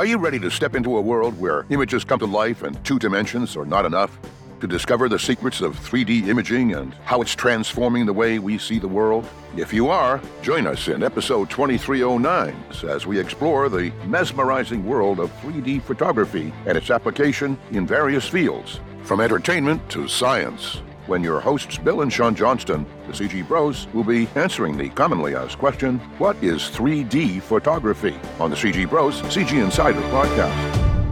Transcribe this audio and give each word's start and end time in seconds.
Are 0.00 0.06
you 0.06 0.16
ready 0.16 0.38
to 0.38 0.50
step 0.50 0.74
into 0.74 0.96
a 0.96 1.00
world 1.02 1.38
where 1.38 1.66
images 1.68 2.04
come 2.04 2.18
to 2.20 2.24
life 2.24 2.62
and 2.62 2.82
two 2.86 2.98
dimensions 2.98 3.54
are 3.54 3.66
not 3.66 3.84
enough? 3.84 4.18
To 4.62 4.66
discover 4.66 5.10
the 5.10 5.18
secrets 5.18 5.60
of 5.60 5.78
3D 5.78 6.26
imaging 6.28 6.72
and 6.72 6.94
how 7.04 7.20
it's 7.20 7.34
transforming 7.34 8.06
the 8.06 8.12
way 8.14 8.38
we 8.38 8.56
see 8.56 8.78
the 8.78 8.88
world? 8.88 9.28
If 9.58 9.74
you 9.74 9.88
are, 9.88 10.18
join 10.40 10.66
us 10.66 10.88
in 10.88 11.02
episode 11.02 11.50
2309 11.50 12.56
as 12.88 13.06
we 13.06 13.18
explore 13.18 13.68
the 13.68 13.92
mesmerizing 14.06 14.86
world 14.86 15.20
of 15.20 15.30
3D 15.42 15.82
photography 15.82 16.50
and 16.64 16.78
its 16.78 16.90
application 16.90 17.58
in 17.72 17.86
various 17.86 18.26
fields, 18.26 18.80
from 19.02 19.20
entertainment 19.20 19.86
to 19.90 20.08
science. 20.08 20.80
When 21.10 21.24
your 21.24 21.40
hosts 21.40 21.76
Bill 21.76 22.02
and 22.02 22.12
Sean 22.12 22.36
Johnston, 22.36 22.86
the 23.08 23.12
CG 23.12 23.44
Bros, 23.48 23.88
will 23.92 24.04
be 24.04 24.28
answering 24.36 24.78
the 24.78 24.90
commonly 24.90 25.34
asked 25.34 25.58
question 25.58 25.98
What 26.18 26.36
is 26.36 26.70
3D 26.70 27.42
photography? 27.42 28.16
on 28.38 28.48
the 28.48 28.54
CG 28.54 28.88
Bros 28.88 29.20
CG 29.22 29.60
Insider 29.60 30.02
podcast. 30.02 31.02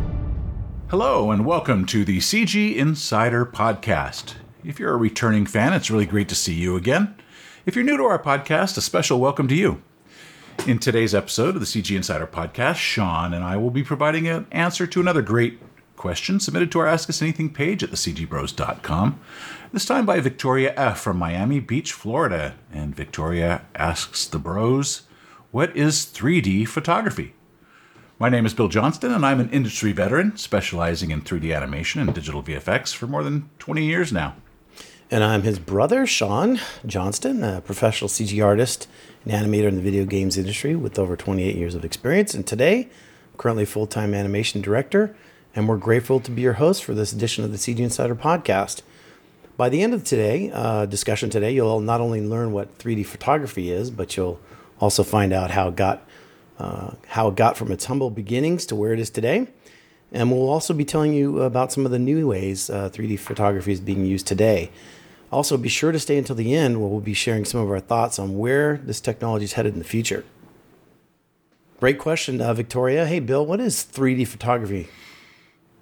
Hello, 0.89 1.33
and 1.33 1.45
welcome 1.45 1.85
to 1.87 2.05
the 2.05 2.19
CG 2.19 2.77
Insider 2.77 3.45
Podcast. 3.45 4.35
If 4.63 4.79
you're 4.79 4.95
a 4.95 4.97
returning 4.97 5.47
fan, 5.47 5.73
it's 5.73 5.91
really 5.91 6.07
great 6.07 6.29
to 6.29 6.37
see 6.37 6.55
you 6.55 6.77
again. 6.77 7.17
If 7.67 7.75
you're 7.75 7.85
new 7.85 7.97
to 7.97 8.05
our 8.05 8.23
podcast, 8.23 8.77
a 8.77 8.81
special 8.81 9.19
welcome 9.19 9.49
to 9.49 9.57
you. 9.57 9.83
In 10.65 10.79
today's 10.79 11.13
episode 11.13 11.57
of 11.57 11.61
the 11.61 11.67
CG 11.67 11.97
Insider 11.97 12.29
Podcast, 12.29 12.77
Sean 12.77 13.35
and 13.35 13.43
I 13.43 13.57
will 13.57 13.73
be 13.73 13.83
providing 13.83 14.29
an 14.29 14.47
answer 14.53 14.87
to 14.87 15.01
another 15.01 15.23
great 15.23 15.59
question 15.99 16.41
submitted 16.41 16.73
to 16.73 16.79
our 16.79 16.87
Ask 16.87 17.11
Us 17.11 17.21
Anything 17.21 17.53
page 17.53 17.83
at 17.83 17.91
thecgbros.com. 17.91 19.21
This 19.73 19.85
time 19.85 20.07
by 20.07 20.21
Victoria 20.21 20.73
F. 20.77 21.01
from 21.01 21.19
Miami 21.19 21.61
Beach, 21.61 21.93
Florida. 21.93 22.55
And 22.73 22.97
Victoria 22.97 23.67
asks 23.75 24.27
the 24.27 24.39
bros, 24.39 25.03
What 25.51 25.77
is 25.77 26.07
3D 26.07 26.67
photography? 26.67 27.35
My 28.19 28.29
name 28.29 28.47
is 28.47 28.55
Bill 28.55 28.69
Johnston, 28.69 29.13
and 29.13 29.25
I'm 29.25 29.39
an 29.39 29.51
industry 29.51 29.93
veteran 29.93 30.37
specializing 30.37 31.11
in 31.11 31.23
3D 31.23 31.55
animation 31.55 32.01
and 32.01 32.15
digital 32.15 32.43
VFX 32.43 32.95
for 32.95 33.07
more 33.07 33.23
than 33.23 33.51
20 33.59 33.85
years 33.85 34.13
now. 34.13 34.35
And 35.11 35.25
I'm 35.25 35.43
his 35.43 35.59
brother, 35.59 36.07
Sean 36.07 36.61
Johnston, 36.85 37.43
a 37.43 37.61
professional 37.61 38.09
CG 38.09 38.45
artist 38.45 38.89
and 39.25 39.33
animator 39.33 39.69
in 39.69 39.77
the 39.77 39.83
video 39.83 40.05
games 40.05 40.37
industry 40.37 40.75
with 40.75 40.99
over 40.99 41.17
28 41.17 41.57
years 41.57 41.75
of 41.75 41.85
experience. 41.85 42.35
And 42.35 42.47
today, 42.47 42.89
I'm 43.33 43.39
currently 43.39 43.65
full 43.65 43.87
time 43.87 44.13
animation 44.15 44.61
director, 44.61 45.17
and 45.55 45.69
we're 45.69 45.77
grateful 45.77 46.21
to 46.21 46.31
be 46.31 46.43
your 46.43 46.55
host 46.55 46.85
for 46.85 46.95
this 46.95 47.13
edition 47.13 47.45
of 47.45 47.53
the 47.53 47.59
CG 47.59 47.79
Insider 47.79 48.15
podcast. 48.15 48.83
By 49.57 49.69
the 49.69 49.83
end 49.83 49.95
of 49.95 50.05
today, 50.05 50.51
uh, 50.53 50.87
discussion 50.87 51.31
today, 51.31 51.53
you'll 51.53 51.81
not 51.81 52.01
only 52.01 52.21
learn 52.21 52.53
what 52.53 52.79
3D 52.79 53.05
photography 53.07 53.71
is, 53.71 53.91
but 53.91 54.17
you'll 54.17 54.41
also 54.81 55.03
find 55.03 55.33
out 55.33 55.51
how 55.51 55.69
it 55.69 55.77
got 55.77 56.07
uh, 56.59 56.93
how 57.09 57.29
it 57.29 57.37
got 57.37 57.57
from 57.57 57.71
its 57.71 57.85
humble 57.85 58.11
beginnings 58.11 58.67
to 58.67 58.75
where 58.75 58.93
it 58.93 58.99
is 58.99 59.11
today. 59.11 59.47
And 60.11 60.33
we'll 60.33 60.49
also 60.49 60.75
be 60.75 60.85
telling 60.85 61.13
you 61.13 61.43
about 61.43 61.73
some 61.73 61.85
of 61.85 61.93
the 61.93 61.99
new 61.99 62.29
ways 62.29 62.71
uh, 62.71 62.91
3D 62.91 63.19
photography 63.19 63.73
is 63.73 63.81
being 63.81 64.05
used 64.05 64.27
today. 64.27 64.71
Also, 65.31 65.57
be 65.57 65.69
sure 65.69 65.93
to 65.93 65.99
stay 65.99 66.17
until 66.17 66.35
the 66.35 66.55
end 66.55 66.81
where 66.81 66.89
we'll 66.89 67.01
be 67.01 67.15
sharing 67.15 67.45
some 67.45 67.61
of 67.61 67.71
our 67.71 67.81
thoughts 67.81 68.19
on 68.19 68.39
where 68.39 68.79
this 68.79 69.01
technology 69.01 69.45
is 69.45 69.53
headed 69.53 69.75
in 69.75 69.79
the 69.79 69.85
future. 69.85 70.25
Great 71.79 71.99
question, 71.99 72.41
uh, 72.41 72.55
Victoria. 72.55 73.07
Hey, 73.07 73.21
Bill, 73.21 73.45
what 73.45 73.61
is 73.61 73.85
3D 73.85 74.27
photography? 74.27 74.89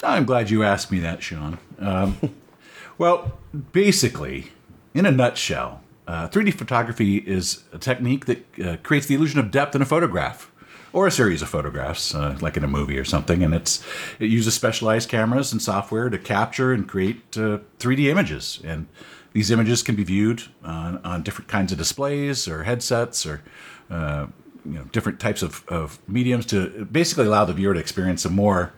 I'm 0.02 0.24
glad 0.24 0.50
you 0.50 0.62
asked 0.62 0.90
me 0.90 0.98
that, 1.00 1.22
Sean. 1.22 1.58
Um, 1.78 2.18
well, 2.98 3.38
basically, 3.72 4.52
in 4.94 5.06
a 5.06 5.10
nutshell, 5.10 5.82
uh, 6.06 6.28
3D 6.28 6.54
photography 6.54 7.16
is 7.16 7.64
a 7.72 7.78
technique 7.78 8.26
that 8.26 8.60
uh, 8.60 8.76
creates 8.82 9.06
the 9.06 9.14
illusion 9.14 9.40
of 9.40 9.50
depth 9.50 9.74
in 9.74 9.82
a 9.82 9.86
photograph 9.86 10.50
or 10.92 11.06
a 11.06 11.10
series 11.10 11.42
of 11.42 11.48
photographs, 11.48 12.14
uh, 12.14 12.38
like 12.40 12.56
in 12.56 12.64
a 12.64 12.68
movie 12.68 12.98
or 12.98 13.04
something. 13.04 13.42
And 13.42 13.52
it's 13.54 13.84
it 14.18 14.30
uses 14.30 14.54
specialized 14.54 15.08
cameras 15.08 15.52
and 15.52 15.60
software 15.60 16.08
to 16.08 16.18
capture 16.18 16.72
and 16.72 16.88
create 16.88 17.30
3D 17.32 18.06
uh, 18.06 18.10
images. 18.10 18.60
And 18.64 18.86
these 19.32 19.50
images 19.50 19.82
can 19.82 19.94
be 19.96 20.04
viewed 20.04 20.44
on, 20.64 20.98
on 21.04 21.22
different 21.22 21.48
kinds 21.48 21.72
of 21.72 21.78
displays 21.78 22.48
or 22.48 22.62
headsets 22.62 23.26
or 23.26 23.42
uh, 23.90 24.26
you 24.64 24.72
know 24.72 24.84
different 24.84 25.20
types 25.20 25.42
of, 25.42 25.64
of 25.68 25.98
mediums 26.08 26.46
to 26.46 26.86
basically 26.86 27.26
allow 27.26 27.44
the 27.44 27.52
viewer 27.52 27.74
to 27.74 27.80
experience 27.80 28.24
a 28.24 28.30
more 28.30 28.72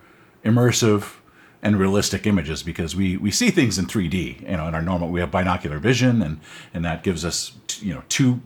immersive 0.48 1.14
and 1.60 1.78
realistic 1.78 2.26
images 2.26 2.62
because 2.62 2.94
we, 2.94 3.16
we 3.16 3.31
see 3.31 3.50
things 3.50 3.78
in 3.78 3.86
3D. 3.86 4.42
You 4.42 4.56
know, 4.56 4.69
in 4.69 4.75
our 4.75 4.82
normal 4.82 5.09
we 5.09 5.20
have 5.20 5.31
binocular 5.31 5.78
vision, 5.78 6.22
and 6.22 6.41
and 6.72 6.84
that 6.84 7.03
gives 7.03 7.25
us 7.25 7.53
you 7.81 7.94
know 7.94 8.03
two 8.09 8.41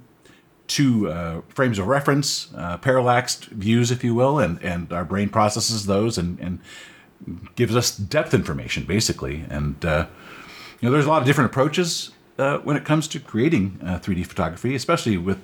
two 0.73 1.11
uh, 1.11 1.43
frames 1.49 1.79
of 1.79 1.87
reference, 1.87 2.53
uh, 2.57 2.79
parallaxed 2.79 3.47
views, 3.47 3.91
if 3.91 4.03
you 4.03 4.15
will, 4.15 4.39
and, 4.39 4.63
and 4.63 4.91
our 4.93 5.05
brain 5.05 5.29
processes 5.29 5.85
those 5.85 6.17
and, 6.17 6.39
and 6.41 6.59
gives 7.57 7.77
us 7.77 7.95
depth 7.97 8.33
information, 8.33 8.85
basically. 8.85 9.45
And, 9.51 9.85
uh, 9.85 10.07
you 10.81 10.89
know, 10.89 10.93
there's 10.93 11.05
a 11.05 11.09
lot 11.11 11.21
of 11.21 11.27
different 11.27 11.51
approaches 11.51 12.13
uh, 12.39 12.59
when 12.59 12.77
it 12.77 12.85
comes 12.85 13.07
to 13.09 13.21
creating 13.21 13.79
3D 13.83 14.23
uh, 14.23 14.25
photography, 14.25 14.75
especially 14.75 15.19
with 15.19 15.43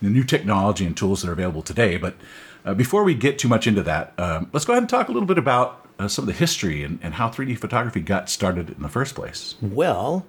the 0.00 0.08
new 0.08 0.24
technology 0.24 0.86
and 0.86 0.96
tools 0.96 1.20
that 1.20 1.28
are 1.28 1.32
available 1.32 1.62
today. 1.62 1.98
But 1.98 2.14
uh, 2.64 2.74
before 2.74 3.04
we 3.04 3.14
get 3.14 3.38
too 3.38 3.48
much 3.48 3.66
into 3.66 3.82
that, 3.82 4.14
um, 4.18 4.48
let's 4.52 4.64
go 4.64 4.72
ahead 4.72 4.82
and 4.82 4.88
talk 4.88 5.08
a 5.08 5.12
little 5.12 5.28
bit 5.28 5.38
about 5.38 5.79
some 6.08 6.24
of 6.24 6.26
the 6.26 6.32
history 6.32 6.82
and, 6.82 6.98
and 7.02 7.14
how 7.14 7.28
3D 7.28 7.58
photography 7.58 8.00
got 8.00 8.28
started 8.28 8.70
in 8.70 8.82
the 8.82 8.88
first 8.88 9.14
place. 9.14 9.56
Well, 9.60 10.26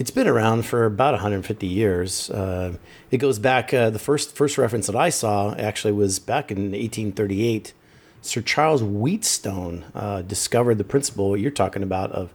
it's 0.00 0.10
been 0.10 0.26
around 0.26 0.64
for 0.64 0.86
about 0.86 1.12
150 1.12 1.66
years. 1.66 2.30
Uh, 2.30 2.76
it 3.10 3.18
goes 3.18 3.38
back. 3.38 3.74
Uh, 3.74 3.90
the 3.90 3.98
first 3.98 4.34
first 4.34 4.56
reference 4.56 4.86
that 4.86 4.96
I 4.96 5.10
saw 5.10 5.54
actually 5.56 5.92
was 5.92 6.18
back 6.18 6.50
in 6.50 6.72
1838. 6.72 7.74
Sir 8.22 8.40
Charles 8.40 8.82
Wheatstone 8.82 9.84
uh, 9.94 10.22
discovered 10.22 10.78
the 10.78 10.84
principle 10.84 11.36
you're 11.36 11.50
talking 11.50 11.82
about 11.82 12.12
of 12.12 12.32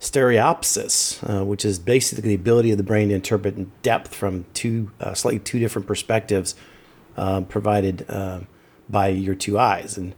stereopsis, 0.00 1.18
uh, 1.28 1.46
which 1.46 1.64
is 1.64 1.78
basically 1.78 2.28
the 2.28 2.34
ability 2.34 2.70
of 2.72 2.76
the 2.76 2.84
brain 2.84 3.08
to 3.08 3.14
interpret 3.14 3.82
depth 3.82 4.14
from 4.14 4.44
two 4.52 4.90
uh, 5.00 5.14
slightly 5.14 5.40
two 5.40 5.58
different 5.58 5.88
perspectives 5.88 6.54
uh, 7.16 7.40
provided 7.40 8.06
by 8.90 9.08
your 9.08 9.34
two 9.34 9.58
eyes. 9.58 9.96
And 9.96 10.14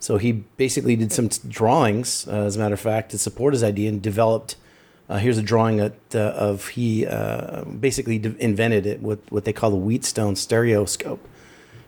so 0.00 0.16
he 0.18 0.32
basically 0.32 0.96
did 0.96 1.12
some 1.12 1.28
drawings, 1.48 2.26
as 2.28 2.56
a 2.56 2.58
matter 2.58 2.74
of 2.74 2.80
fact, 2.80 3.10
to 3.10 3.18
support 3.18 3.54
his 3.54 3.62
idea 3.62 3.88
and 3.88 4.00
developed 4.00 4.56
uh, 5.08 5.16
here's 5.16 5.38
a 5.38 5.42
drawing 5.42 5.78
that, 5.78 5.94
uh, 6.14 6.18
of 6.18 6.68
he 6.68 7.06
uh, 7.06 7.64
basically 7.64 8.16
invented 8.38 8.84
it 8.84 9.00
with 9.00 9.20
what 9.32 9.44
they 9.44 9.52
call 9.52 9.70
the 9.70 9.76
Wheatstone 9.76 10.36
stereoscope, 10.36 11.26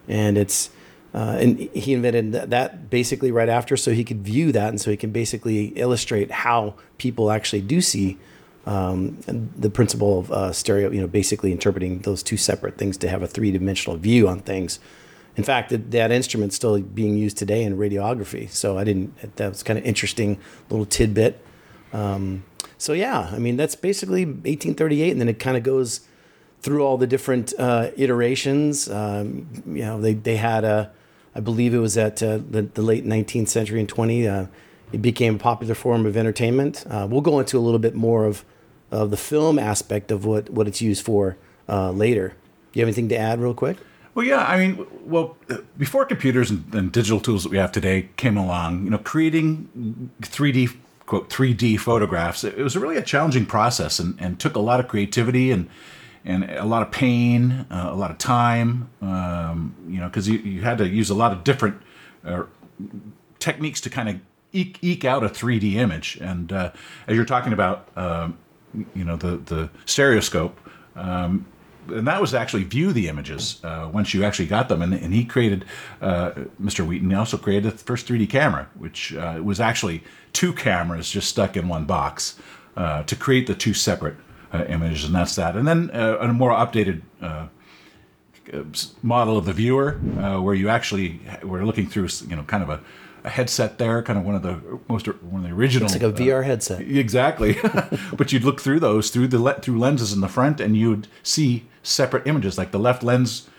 and 0.07 0.37
it's 0.37 0.71
uh, 1.13 1.37
and 1.39 1.59
he 1.59 1.93
invented 1.93 2.31
that 2.31 2.89
basically 2.89 3.31
right 3.31 3.49
after, 3.49 3.77
so 3.77 3.91
he 3.91 4.03
could 4.03 4.23
view 4.23 4.51
that, 4.51 4.69
and 4.69 4.81
so 4.81 4.89
he 4.89 4.97
can 4.97 5.11
basically 5.11 5.67
illustrate 5.75 6.31
how 6.31 6.73
people 6.97 7.29
actually 7.29 7.61
do 7.61 7.79
see 7.79 8.17
um, 8.65 9.19
the 9.27 9.69
principle 9.69 10.19
of 10.19 10.31
uh, 10.31 10.51
stereo. 10.51 10.89
You 10.89 11.01
know, 11.01 11.07
basically 11.07 11.51
interpreting 11.51 11.99
those 11.99 12.23
two 12.23 12.37
separate 12.37 12.77
things 12.77 12.97
to 12.97 13.09
have 13.09 13.21
a 13.21 13.27
three 13.27 13.51
dimensional 13.51 13.97
view 13.97 14.27
on 14.27 14.39
things. 14.39 14.79
In 15.37 15.43
fact, 15.43 15.69
that, 15.69 15.91
that 15.91 16.11
instrument's 16.11 16.55
still 16.55 16.79
being 16.81 17.17
used 17.17 17.37
today 17.37 17.63
in 17.63 17.77
radiography. 17.77 18.49
So 18.49 18.77
I 18.77 18.83
didn't. 18.83 19.35
That 19.37 19.49
was 19.49 19.63
kind 19.63 19.79
of 19.79 19.85
interesting 19.85 20.39
little 20.69 20.85
tidbit. 20.85 21.43
Um, 21.93 22.43
so 22.77 22.93
yeah, 22.93 23.29
I 23.31 23.39
mean 23.39 23.57
that's 23.57 23.75
basically 23.75 24.25
1838, 24.25 25.11
and 25.11 25.21
then 25.21 25.29
it 25.29 25.39
kind 25.39 25.55
of 25.55 25.63
goes 25.63 26.01
through 26.61 26.83
all 26.85 26.97
the 26.97 27.07
different 27.07 27.53
uh, 27.57 27.91
iterations. 27.95 28.89
Um, 28.89 29.47
you 29.67 29.83
know, 29.83 30.01
they 30.01 30.13
they 30.13 30.37
had 30.37 30.63
a, 30.63 30.91
I 31.35 31.39
believe 31.39 31.73
it 31.73 31.79
was 31.79 31.97
at 31.97 32.21
uh, 32.21 32.37
the, 32.37 32.63
the 32.63 32.81
late 32.81 33.05
19th 33.05 33.49
century 33.49 33.79
and 33.79 33.89
20. 33.89 34.27
Uh, 34.27 34.45
it 34.91 35.01
became 35.01 35.35
a 35.35 35.39
popular 35.39 35.75
form 35.75 36.05
of 36.05 36.17
entertainment. 36.17 36.85
Uh, 36.89 37.07
we'll 37.09 37.21
go 37.21 37.39
into 37.39 37.57
a 37.57 37.61
little 37.61 37.79
bit 37.79 37.95
more 37.95 38.25
of 38.25 38.43
of 38.91 39.09
the 39.09 39.17
film 39.17 39.57
aspect 39.57 40.11
of 40.11 40.25
what 40.25 40.49
what 40.49 40.67
it's 40.67 40.81
used 40.81 41.05
for 41.05 41.37
uh, 41.69 41.91
later. 41.91 42.33
You 42.73 42.81
have 42.81 42.87
anything 42.87 43.09
to 43.09 43.17
add, 43.17 43.39
real 43.39 43.53
quick? 43.53 43.77
Well, 44.13 44.25
yeah. 44.25 44.43
I 44.43 44.57
mean, 44.57 44.85
well, 45.05 45.37
before 45.77 46.05
computers 46.05 46.49
and, 46.49 46.73
and 46.73 46.91
digital 46.91 47.19
tools 47.19 47.43
that 47.43 47.49
we 47.49 47.57
have 47.57 47.71
today 47.71 48.09
came 48.17 48.37
along, 48.37 48.83
you 48.83 48.89
know, 48.89 48.97
creating 48.97 50.11
3D 50.21 50.77
quote 51.05 51.29
3D 51.29 51.79
photographs. 51.79 52.43
It 52.43 52.57
was 52.57 52.77
really 52.77 52.97
a 52.97 53.01
challenging 53.01 53.45
process 53.45 53.99
and, 53.99 54.15
and 54.19 54.39
took 54.39 54.55
a 54.55 54.59
lot 54.59 54.79
of 54.79 54.87
creativity 54.87 55.51
and 55.51 55.69
and 56.23 56.43
a 56.51 56.65
lot 56.65 56.83
of 56.83 56.91
pain, 56.91 57.65
uh, 57.71 57.89
a 57.91 57.95
lot 57.95 58.11
of 58.11 58.17
time. 58.17 58.89
Um, 59.01 59.75
you 59.89 59.99
know, 59.99 60.07
because 60.07 60.29
you, 60.29 60.37
you 60.37 60.61
had 60.61 60.77
to 60.77 60.87
use 60.87 61.09
a 61.09 61.15
lot 61.15 61.31
of 61.31 61.43
different 61.43 61.81
uh, 62.23 62.43
techniques 63.39 63.81
to 63.81 63.89
kind 63.89 64.07
of 64.07 64.19
eke, 64.53 64.77
eke 64.81 65.03
out 65.03 65.23
a 65.23 65.29
3D 65.29 65.73
image. 65.73 66.17
And 66.21 66.53
uh, 66.53 66.71
as 67.07 67.15
you're 67.15 67.25
talking 67.25 67.53
about, 67.53 67.89
um, 67.97 68.37
you 68.95 69.03
know, 69.03 69.15
the 69.15 69.37
the 69.37 69.69
stereoscope. 69.85 70.57
Um, 70.95 71.45
and 71.87 72.07
that 72.07 72.21
was 72.21 72.33
actually 72.33 72.63
view 72.63 72.93
the 72.93 73.07
images 73.07 73.59
uh, 73.63 73.89
once 73.91 74.13
you 74.13 74.23
actually 74.23 74.47
got 74.47 74.69
them. 74.69 74.81
And, 74.81 74.93
and 74.93 75.13
he 75.13 75.25
created, 75.25 75.65
uh, 76.01 76.31
Mr. 76.61 76.85
Wheaton, 76.85 77.09
he 77.09 77.15
also 77.15 77.37
created 77.37 77.73
the 77.73 77.77
first 77.77 78.07
3D 78.07 78.29
camera, 78.29 78.69
which 78.77 79.13
uh, 79.13 79.39
was 79.43 79.59
actually 79.59 80.03
two 80.33 80.53
cameras 80.53 81.09
just 81.09 81.29
stuck 81.29 81.57
in 81.57 81.67
one 81.67 81.85
box 81.85 82.39
uh, 82.77 83.03
to 83.03 83.15
create 83.15 83.47
the 83.47 83.55
two 83.55 83.73
separate 83.73 84.15
uh, 84.53 84.65
images, 84.67 85.05
and 85.05 85.15
that's 85.15 85.35
that. 85.35 85.55
And 85.55 85.67
then 85.67 85.89
uh, 85.91 86.17
a 86.19 86.27
more 86.33 86.51
updated 86.51 87.01
model 89.03 89.37
of 89.37 89.45
the 89.45 89.53
viewer, 89.53 89.93
where 90.41 90.55
you 90.55 90.69
actually 90.69 91.21
were 91.43 91.65
looking 91.65 91.87
through, 91.87 92.09
you 92.27 92.35
know, 92.35 92.43
kind 92.43 92.63
of 92.63 92.69
a 92.69 92.81
a 93.23 93.29
headset 93.29 93.77
there, 93.77 94.01
kind 94.01 94.17
of 94.17 94.25
one 94.25 94.35
of 94.35 94.43
the 94.43 94.59
most 94.87 95.07
one 95.07 95.43
of 95.43 95.49
the 95.49 95.55
original. 95.55 95.85
It's 95.85 95.93
like 95.93 96.03
a 96.03 96.13
VR 96.13 96.43
headset. 96.43 96.81
Exactly, 96.81 97.57
but 98.13 98.31
you'd 98.31 98.43
look 98.43 98.61
through 98.61 98.79
those 98.79 99.09
through 99.09 99.27
the 99.27 99.39
le- 99.39 99.59
through 99.59 99.79
lenses 99.79 100.13
in 100.13 100.21
the 100.21 100.27
front, 100.27 100.59
and 100.59 100.75
you'd 100.75 101.07
see 101.23 101.65
separate 101.83 102.27
images. 102.27 102.57
Like 102.57 102.71
the 102.71 102.79
left 102.79 103.03
lens 103.03 103.49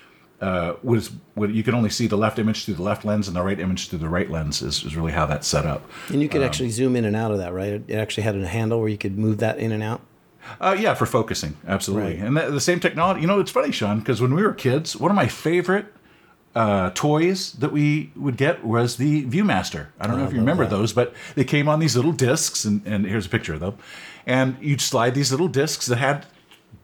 uh, 0.41 0.75
was 0.83 1.11
you 1.37 1.63
can 1.63 1.75
only 1.75 1.91
see 1.91 2.07
the 2.07 2.17
left 2.17 2.39
image 2.39 2.65
through 2.65 2.75
the 2.75 2.83
left 2.83 3.05
lens, 3.05 3.29
and 3.29 3.37
the 3.37 3.43
right 3.43 3.59
image 3.59 3.89
through 3.89 4.01
the 4.01 4.09
right 4.09 4.31
lens. 4.31 4.63
Is, 4.63 4.85
is 4.85 4.97
really 4.97 5.13
how 5.13 5.27
that's 5.27 5.47
set 5.47 5.65
up. 5.65 5.89
And 6.09 6.21
you 6.21 6.29
could 6.29 6.43
actually 6.43 6.71
zoom 6.71 6.97
in 6.97 7.05
and 7.05 7.15
out 7.15 7.31
of 7.31 7.39
that, 7.39 7.53
right? 7.53 7.83
It 7.87 7.95
actually 7.95 8.25
had 8.25 8.37
a 8.37 8.47
handle 8.47 8.81
where 8.81 8.89
you 8.89 8.99
could 8.99 9.19
move 9.19 9.39
that 9.39 9.59
in 9.59 9.73
and 9.73 9.83
out. 9.83 10.01
Uh, 10.61 10.77
yeah, 10.79 10.95
for 10.95 11.07
focusing, 11.07 11.57
absolutely. 11.69 12.15
Right. 12.15 12.27
And 12.27 12.37
the, 12.37 12.51
the 12.51 12.61
same 12.61 12.81
technology. 12.81 13.21
You 13.21 13.29
know, 13.29 13.39
it's 13.39 13.53
funny, 13.53 13.71
Sean, 13.71 14.01
because 14.01 14.21
when 14.21 14.35
we 14.35 14.43
were 14.43 14.53
kids, 14.53 14.97
one 14.97 15.11
of 15.11 15.15
my 15.15 15.29
favorite 15.29 15.87
uh, 16.55 16.91
toys 16.91 17.53
that 17.55 17.73
we 17.73 18.11
would 18.15 18.37
get 18.37 18.65
was 18.65 18.97
the 18.97 19.25
ViewMaster. 19.25 19.87
I 19.99 20.07
don't 20.07 20.19
know 20.19 20.25
if 20.25 20.33
you 20.33 20.39
remember 20.41 20.67
those, 20.67 20.93
but 20.93 21.15
they 21.35 21.45
came 21.45 21.69
on 21.69 21.81
these 21.81 21.97
little 21.97 22.13
discs, 22.13 22.65
and, 22.65 22.83
and 22.87 23.07
here's 23.07 23.27
a 23.27 23.31
picture 23.31 23.55
of 23.55 23.61
them. 23.61 23.79
And 24.27 24.57
you'd 24.61 24.81
slide 24.81 25.15
these 25.15 25.31
little 25.31 25.49
discs 25.49 25.87
that 25.87 25.97
had 25.97 26.27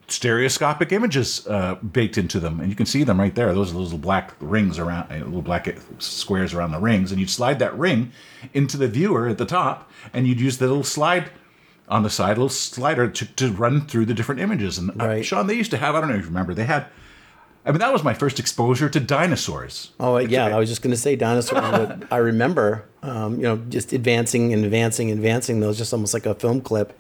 stereoscopic 0.09 0.91
images 0.91 1.47
uh, 1.47 1.75
baked 1.75 2.17
into 2.17 2.41
them, 2.41 2.61
and 2.61 2.71
you 2.71 2.77
can 2.77 2.87
see 2.87 3.05
them 3.05 3.21
right 3.21 3.35
there. 3.35 3.53
Those 3.53 3.71
are 3.71 3.75
those 3.75 3.93
little 3.93 3.99
black 3.99 4.35
rings 4.41 4.79
around, 4.79 5.13
uh, 5.13 5.17
little 5.17 5.43
black 5.43 5.69
squares 5.99 6.55
around 6.55 6.73
the 6.73 6.81
rings, 6.81 7.13
and 7.13 7.21
you'd 7.21 7.31
slide 7.31 7.59
that 7.59 7.79
ring 7.79 8.13
into 8.55 8.79
the 8.79 8.89
viewer 8.89 9.29
at 9.29 9.37
the 9.37 9.45
top, 9.45 9.91
and 10.15 10.27
you'd 10.27 10.41
use 10.41 10.57
the 10.57 10.67
little 10.67 10.83
slide 10.83 11.31
on 11.91 12.03
the 12.03 12.11
side, 12.11 12.39
little 12.39 12.49
slider 12.49 13.09
to, 13.09 13.27
to 13.35 13.53
run 13.53 13.87
through 13.87 14.07
the 14.07 14.15
different 14.15 14.41
images. 14.41 14.79
And 14.79 15.01
uh, 15.01 15.23
Sean, 15.23 15.47
they 15.47 15.55
used 15.55 15.71
to 15.73 15.77
have. 15.77 15.95
I 15.95 16.01
don't 16.01 16.09
know 16.09 16.17
if 16.17 16.23
you 16.23 16.29
remember. 16.29 16.55
They 16.55 16.65
had. 16.65 16.87
I 17.69 17.71
mean, 17.71 17.81
that 17.81 17.93
was 17.93 18.03
my 18.03 18.15
first 18.15 18.41
exposure 18.41 18.89
to 18.89 18.99
dinosaurs. 18.99 19.93
Oh 20.01 20.17
yeah, 20.17 20.47
I 20.47 20.59
was 20.59 20.71
just 20.71 20.81
going 20.81 20.91
to 20.91 20.97
say 20.97 21.17
dinosaurs. 21.17 21.61
but 21.61 22.11
I 22.11 22.17
remember, 22.17 22.87
um, 23.03 23.37
you 23.37 23.43
know, 23.43 23.59
just 23.69 23.93
advancing 23.93 24.55
and 24.55 24.65
advancing 24.65 25.11
and 25.11 25.19
advancing 25.19 25.61
those, 25.61 25.77
just 25.77 25.93
almost 25.93 26.15
like 26.15 26.25
a 26.25 26.35
film 26.35 26.63
clip. 26.63 26.99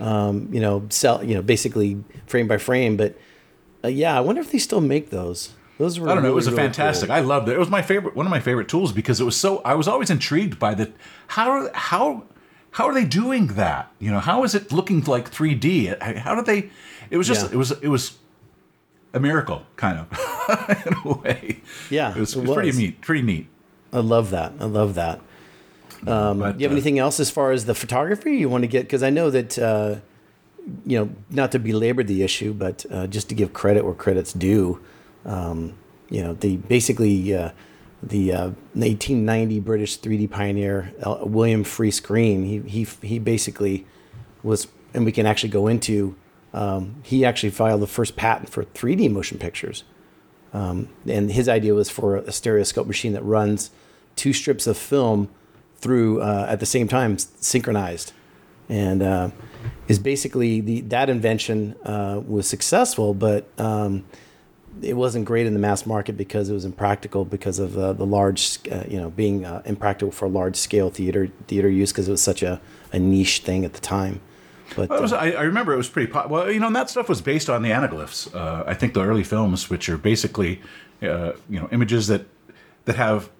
Um, 0.00 0.50
you 0.52 0.60
know, 0.60 0.86
sell, 0.90 1.24
you 1.24 1.34
know, 1.34 1.40
basically 1.40 2.04
frame 2.26 2.46
by 2.48 2.58
frame. 2.58 2.98
But 2.98 3.16
uh, 3.82 3.88
yeah, 3.88 4.14
I 4.14 4.20
wonder 4.20 4.42
if 4.42 4.52
they 4.52 4.58
still 4.58 4.82
make 4.82 5.08
those. 5.08 5.54
Those 5.78 5.98
were. 5.98 6.10
I 6.10 6.14
don't 6.14 6.22
know. 6.22 6.28
It 6.28 6.32
really, 6.32 6.36
was 6.36 6.46
a 6.48 6.52
fantastic. 6.52 7.08
cool. 7.08 7.16
I 7.16 7.20
loved 7.20 7.48
it. 7.48 7.52
It 7.52 7.58
was 7.58 7.70
my 7.70 7.80
favorite. 7.80 8.14
One 8.14 8.26
of 8.26 8.30
my 8.30 8.40
favorite 8.40 8.68
tools 8.68 8.92
because 8.92 9.22
it 9.22 9.24
was 9.24 9.36
so. 9.36 9.62
I 9.64 9.74
was 9.74 9.88
always 9.88 10.10
intrigued 10.10 10.58
by 10.58 10.74
the 10.74 10.92
how 11.28 11.70
how 11.72 12.24
how 12.72 12.86
are 12.86 12.92
they 12.92 13.06
doing 13.06 13.46
that? 13.48 13.90
You 14.00 14.10
know, 14.10 14.20
how 14.20 14.44
is 14.44 14.54
it 14.54 14.70
looking 14.70 15.02
like 15.04 15.30
3D? 15.30 16.18
How 16.18 16.34
did 16.34 16.44
they? 16.44 16.70
It 17.08 17.16
was 17.16 17.26
just. 17.26 17.46
Yeah. 17.46 17.54
It 17.54 17.56
was. 17.56 17.70
It 17.70 17.88
was 17.88 18.18
a 19.14 19.20
miracle, 19.20 19.62
kind 19.76 19.98
of, 19.98 20.86
in 20.86 20.94
a 21.04 21.14
way. 21.18 21.62
Yeah, 21.88 22.10
It 22.14 22.20
was, 22.20 22.36
it 22.36 22.42
was 22.42 22.54
pretty 22.54 22.76
neat. 22.76 23.00
Pretty 23.00 23.22
neat. 23.22 23.46
I 23.92 24.00
love 24.00 24.30
that. 24.30 24.52
I 24.60 24.64
love 24.64 24.94
that. 24.96 25.20
Um, 26.06 26.40
But, 26.40 26.58
do 26.58 26.62
you 26.62 26.68
have 26.68 26.72
uh, 26.72 26.74
anything 26.74 26.98
else 26.98 27.20
as 27.20 27.30
far 27.30 27.52
as 27.52 27.64
the 27.64 27.74
photography 27.74 28.36
you 28.36 28.48
want 28.48 28.62
to 28.62 28.68
get? 28.68 28.82
Because 28.82 29.02
I 29.02 29.10
know 29.10 29.30
that, 29.30 29.58
uh, 29.58 29.96
you 30.84 30.98
know, 30.98 31.10
not 31.30 31.52
to 31.52 31.58
belabor 31.58 32.02
the 32.02 32.22
issue, 32.22 32.52
but 32.52 32.84
uh, 32.90 33.06
just 33.06 33.28
to 33.30 33.34
give 33.34 33.52
credit 33.52 33.84
where 33.84 33.94
credit's 33.94 34.32
due, 34.32 34.80
um, 35.24 35.74
you 36.10 36.22
know, 36.22 36.34
the 36.34 36.56
basically 36.56 37.34
uh, 37.34 37.50
the 38.02 38.32
uh, 38.32 38.44
1890 38.74 39.60
British 39.60 39.98
3D 40.00 40.30
pioneer 40.30 40.92
uh, 41.02 41.18
William 41.22 41.64
Friese-Greene, 41.64 42.44
he 42.44 42.58
he 42.68 42.86
he 43.06 43.18
basically 43.18 43.86
was, 44.42 44.66
and 44.92 45.04
we 45.04 45.12
can 45.12 45.24
actually 45.24 45.50
go 45.50 45.68
into. 45.68 46.16
Um, 46.54 46.96
he 47.02 47.24
actually 47.24 47.50
filed 47.50 47.82
the 47.82 47.86
first 47.86 48.16
patent 48.16 48.48
for 48.48 48.64
3D 48.64 49.10
motion 49.10 49.38
pictures. 49.38 49.84
And 50.52 51.32
his 51.32 51.48
idea 51.48 51.74
was 51.74 51.90
for 51.90 52.16
a 52.16 52.32
stereoscope 52.32 52.86
machine 52.86 53.12
that 53.12 53.24
runs 53.24 53.70
two 54.16 54.32
strips 54.32 54.66
of 54.66 54.78
film 54.78 55.28
through 55.78 56.22
uh, 56.22 56.46
at 56.48 56.60
the 56.60 56.66
same 56.66 56.88
time 56.88 57.18
synchronized. 57.18 58.12
And 58.68 59.02
uh, 59.02 59.30
is 59.88 59.98
basically 59.98 60.60
the 60.60 60.80
that 60.82 61.10
invention 61.10 61.74
uh, 61.84 62.20
was 62.26 62.48
successful 62.48 63.14
but 63.14 63.48
um, 63.58 64.04
it 64.82 64.96
wasn't 64.96 65.24
great 65.24 65.46
in 65.46 65.52
the 65.52 65.60
mass 65.60 65.86
market 65.86 66.16
because 66.16 66.48
it 66.48 66.54
was 66.54 66.64
impractical 66.64 67.24
because 67.24 67.58
of 67.58 67.76
uh, 67.78 67.92
the 67.92 68.06
large 68.06 68.58
uh, 68.70 68.84
you 68.88 68.98
know 68.98 69.10
being 69.10 69.44
uh, 69.44 69.62
impractical 69.64 70.10
for 70.10 70.28
large 70.28 70.56
scale 70.56 70.90
theater 70.90 71.28
theater 71.46 71.68
use 71.68 71.92
because 71.92 72.08
it 72.08 72.10
was 72.10 72.22
such 72.22 72.42
a, 72.42 72.60
a 72.92 72.98
niche 72.98 73.40
thing 73.40 73.64
at 73.64 73.74
the 73.74 73.80
time 73.80 74.20
but 74.76 74.88
Well, 74.88 75.02
was, 75.02 75.12
uh, 75.12 75.16
I, 75.16 75.30
I 75.32 75.42
remember 75.42 75.72
it 75.72 75.76
was 75.76 75.88
pretty 75.88 76.10
pop- 76.10 76.30
well. 76.30 76.50
You 76.50 76.60
know, 76.60 76.66
and 76.66 76.76
that 76.76 76.90
stuff 76.90 77.08
was 77.08 77.20
based 77.20 77.50
on 77.50 77.62
the 77.62 77.70
anaglyphs. 77.70 78.34
Uh, 78.34 78.64
I 78.66 78.74
think 78.74 78.94
the 78.94 79.02
early 79.02 79.24
films, 79.24 79.70
which 79.70 79.88
are 79.88 79.98
basically, 79.98 80.60
uh, 81.02 81.32
you 81.48 81.60
know, 81.60 81.68
images 81.72 82.06
that 82.08 82.26
that 82.84 82.96
have 82.96 83.30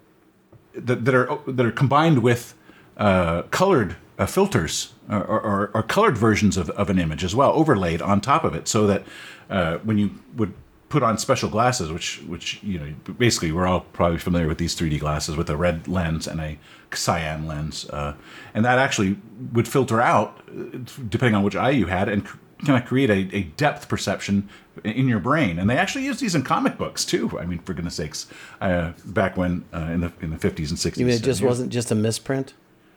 that, 0.74 1.04
that 1.04 1.14
are 1.14 1.38
that 1.46 1.64
are 1.64 1.72
combined 1.72 2.22
with 2.22 2.54
uh, 2.96 3.42
colored 3.50 3.96
uh, 4.18 4.26
filters 4.26 4.94
or, 5.08 5.24
or, 5.24 5.70
or 5.74 5.82
colored 5.82 6.16
versions 6.16 6.56
of, 6.56 6.70
of 6.70 6.88
an 6.88 6.98
image 6.98 7.24
as 7.24 7.34
well, 7.34 7.52
overlaid 7.52 8.00
on 8.00 8.20
top 8.20 8.44
of 8.44 8.54
it, 8.54 8.68
so 8.68 8.86
that 8.86 9.04
uh, 9.50 9.78
when 9.78 9.98
you 9.98 10.10
would 10.36 10.54
put 10.88 11.02
on 11.02 11.18
special 11.18 11.48
glasses, 11.48 11.90
which 11.90 12.22
which 12.28 12.62
you 12.62 12.78
know 12.78 12.94
basically 13.18 13.50
we're 13.50 13.66
all 13.66 13.80
probably 13.80 14.18
familiar 14.18 14.46
with 14.46 14.58
these 14.58 14.76
3D 14.76 15.00
glasses 15.00 15.36
with 15.36 15.50
a 15.50 15.56
red 15.56 15.88
lens 15.88 16.26
and 16.28 16.40
a 16.40 16.58
cyan 16.96 17.46
lens, 17.46 17.88
uh, 17.90 18.14
and 18.54 18.64
that 18.64 18.78
actually 18.78 19.16
would 19.52 19.68
filter 19.68 20.00
out 20.00 20.40
uh, 20.48 20.78
depending 21.08 21.34
on 21.34 21.42
which 21.42 21.56
eye 21.56 21.70
you 21.70 21.86
had 21.86 22.08
and 22.08 22.26
kind 22.64 22.82
of 22.82 22.88
create 22.88 23.10
a, 23.10 23.36
a 23.36 23.42
depth 23.56 23.88
perception 23.88 24.48
in 24.84 25.08
your 25.08 25.18
brain. 25.18 25.58
And 25.58 25.68
they 25.68 25.76
actually 25.76 26.04
use 26.04 26.20
these 26.20 26.34
in 26.34 26.42
comic 26.42 26.78
books 26.78 27.04
too. 27.04 27.38
I 27.38 27.44
mean, 27.44 27.58
for 27.60 27.74
goodness 27.74 27.96
sakes, 27.96 28.26
uh, 28.60 28.92
back 29.04 29.36
when 29.36 29.64
uh, 29.72 29.90
in 29.92 30.00
the 30.00 30.12
in 30.20 30.30
the 30.30 30.36
50s 30.36 30.70
and 30.70 30.78
60s. 30.78 30.96
you 30.98 31.06
mean 31.06 31.16
it 31.16 31.22
just 31.22 31.42
wasn't 31.42 31.72
just 31.72 31.90
a 31.90 31.94
misprint 31.94 32.54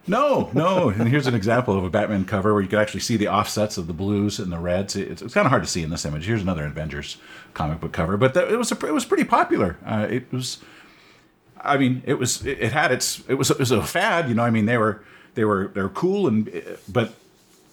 no, 0.08 0.50
no. 0.54 0.90
And 0.90 1.08
here's 1.10 1.28
an 1.28 1.36
example 1.36 1.78
of 1.78 1.84
a 1.84 1.90
Batman 1.90 2.24
cover 2.26 2.54
where 2.54 2.62
you 2.62 2.70
could 2.70 2.80
actually 2.80 3.02
see 3.02 3.18
the 3.18 3.28
offsets 3.28 3.78
of 3.78 3.88
the 3.88 3.94
blues 3.94 4.40
and 4.40 4.52
the 4.52 4.58
reds. 4.58 4.96
It's, 4.96 5.22
it's 5.22 5.34
kind 5.34 5.46
of 5.46 5.50
hard 5.50 5.64
to 5.64 5.70
see 5.70 5.84
in 5.84 5.90
this 5.90 6.06
image. 6.06 6.26
Here's 6.26 6.42
another 6.42 6.66
Avengers 6.66 7.18
comic 7.54 7.82
book 7.82 7.92
cover, 7.92 8.16
but 8.16 8.34
that, 8.34 8.50
it 8.50 8.58
was 8.58 8.72
a, 8.72 8.86
it 8.86 8.94
was 8.94 9.06
pretty 9.06 9.26
popular. 9.26 9.78
Uh, 9.86 10.08
it 10.10 10.32
was, 10.32 10.60
I 11.64 11.78
mean, 11.78 12.04
it 12.06 12.16
was 12.16 12.46
it, 12.46 12.72
had 12.72 12.92
its 12.92 13.24
it 13.28 13.36
was 13.36 13.50
it 13.50 13.60
was 13.60 13.72
a 13.72 13.82
fad. 13.82 14.30
You 14.30 14.36
know, 14.36 14.44
I 14.44 14.50
mean, 14.50 14.66
they 14.66 14.78
were 14.78 15.04
they 15.36 15.46
were 15.46 15.72
they 15.74 15.82
were 15.82 15.90
cool 15.90 16.28
and 16.28 16.50
but 16.88 17.14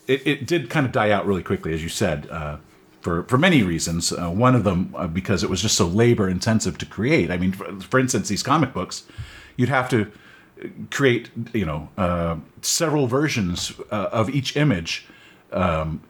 it, 0.07 0.27
it 0.27 0.47
did 0.47 0.71
kind 0.71 0.87
of 0.87 0.93
die 0.93 1.11
out 1.11 1.27
really 1.27 1.43
quickly, 1.43 1.73
as 1.73 1.83
you 1.83 1.89
said. 1.89 2.29
Uh, 2.31 2.57
for, 3.01 3.23
for 3.25 3.37
many 3.37 3.63
reasons. 3.63 4.15
Uh, 4.15 4.31
one 4.31 4.55
of 4.55 4.65
them 4.65 4.95
uh, 4.97 5.07
because 5.07 5.45
it 5.45 5.51
was 5.51 5.61
just 5.61 5.77
so 5.77 5.87
labor 5.87 6.27
intensive 6.27 6.79
to 6.79 6.87
create. 6.87 7.31
I 7.31 7.37
mean, 7.37 7.53
for, 7.53 7.79
for 7.83 8.01
instance, 8.01 8.29
these 8.29 8.43
comic 8.43 8.73
books, 8.73 9.03
you'd 9.59 9.69
have 9.69 9.91
to 9.91 10.11
create 10.91 11.31
you 11.53 11.65
know 11.65 11.88
uh, 11.97 12.37
several 12.62 13.07
versions 13.07 13.73
uh, 13.91 14.09
of 14.12 14.31
each 14.31 14.57
image 14.57 15.07
um, 15.53 16.00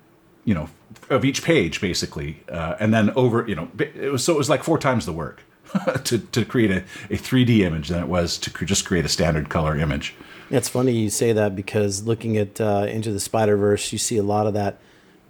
you 0.44 0.54
know 0.54 0.68
of 1.10 1.24
each 1.24 1.42
page 1.42 1.80
basically 1.80 2.42
uh, 2.50 2.76
and 2.78 2.92
then 2.92 3.10
over 3.10 3.46
you 3.48 3.54
know 3.54 3.68
it 3.78 4.12
was 4.12 4.24
so 4.24 4.34
it 4.34 4.38
was 4.38 4.50
like 4.50 4.62
four 4.62 4.78
times 4.78 5.06
the 5.06 5.12
work 5.12 5.42
to, 6.04 6.18
to 6.18 6.44
create 6.44 6.70
a, 6.70 6.78
a 7.10 7.18
3d 7.18 7.60
image 7.60 7.88
than 7.88 8.02
it 8.02 8.08
was 8.08 8.38
to 8.38 8.64
just 8.64 8.84
create 8.84 9.04
a 9.04 9.08
standard 9.08 9.48
color 9.48 9.76
image. 9.76 10.14
It's 10.50 10.68
funny 10.68 10.92
you 10.92 11.10
say 11.10 11.32
that 11.32 11.56
because 11.56 12.04
looking 12.04 12.36
at 12.36 12.60
uh, 12.60 12.86
Into 12.88 13.12
the 13.12 13.20
Spider 13.20 13.56
Verse, 13.56 13.92
you 13.92 13.98
see 13.98 14.16
a 14.16 14.22
lot 14.22 14.46
of 14.46 14.54
that 14.54 14.78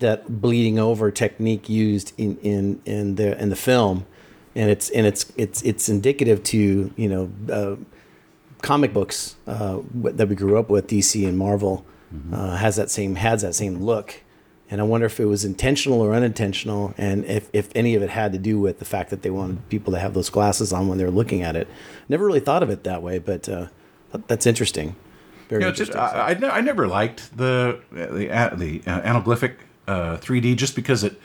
that 0.01 0.41
bleeding 0.41 0.79
over 0.79 1.11
technique 1.11 1.69
used 1.69 2.13
in 2.19 2.37
in 2.39 2.83
in 2.85 3.15
the 3.15 3.41
in 3.41 3.49
the 3.49 3.57
film, 3.57 4.07
and 4.55 4.71
it's 4.71 4.91
and 4.91 5.07
it's 5.07 5.33
it's 5.37 5.63
it's 5.63 5.89
indicative 5.89 6.43
to 6.45 6.93
you 6.97 7.09
know 7.09 7.31
uh, 7.53 7.77
comic 8.61 8.93
books 8.93 9.37
uh, 9.47 9.79
that 9.95 10.29
we 10.29 10.35
grew 10.35 10.59
up 10.59 10.69
with, 10.69 10.89
DC 10.89 11.27
and 11.27 11.39
Marvel, 11.39 11.87
uh, 12.33 12.57
has 12.57 12.77
that 12.77 12.91
same 12.91 13.15
has 13.15 13.43
that 13.43 13.55
same 13.55 13.83
look. 13.83 14.23
And 14.71 14.81
I 14.81 14.85
wonder 14.85 15.07
if 15.07 15.21
it 15.21 15.27
was 15.27 15.45
intentional 15.45 16.01
or 16.01 16.15
unintentional, 16.15 16.95
and 16.97 17.25
if, 17.27 17.51
if 17.53 17.69
any 17.75 17.95
of 17.95 18.03
it 18.03 18.11
had 18.11 18.33
to 18.33 18.39
do 18.39 18.59
with 18.59 18.79
the 18.79 18.85
fact 18.87 19.11
that 19.11 19.23
they 19.23 19.31
wanted 19.31 19.69
people 19.69 19.93
to 19.93 19.99
have 19.99 20.15
those 20.15 20.31
glasses 20.31 20.73
on 20.73 20.89
when 20.89 20.97
they 20.97 21.05
were 21.05 21.11
looking 21.11 21.43
at 21.43 21.55
it. 21.55 21.69
Never 22.09 22.25
really 22.25 22.41
thought 22.41 22.63
of 22.63 22.71
it 22.71 22.83
that 22.85 23.03
way, 23.03 23.19
but 23.19 23.47
uh, 23.49 23.67
that's 24.27 24.47
interesting. 24.47 24.97
Very 25.49 25.63
you 25.63 25.69
know, 25.69 25.75
just, 25.75 25.93
interesting. 25.93 26.45
I, 26.45 26.49
I, 26.49 26.59
I 26.59 26.61
never 26.63 26.89
liked 26.89 27.37
the 27.37 27.81
the 27.93 28.29
a- 28.29 28.57
the 28.57 28.83
uh, 28.87 29.01
anaglyphic 29.03 29.57
uh, 29.87 30.17
3D 30.17 30.57
just 30.57 30.75
because 30.75 31.05
it 31.05 31.21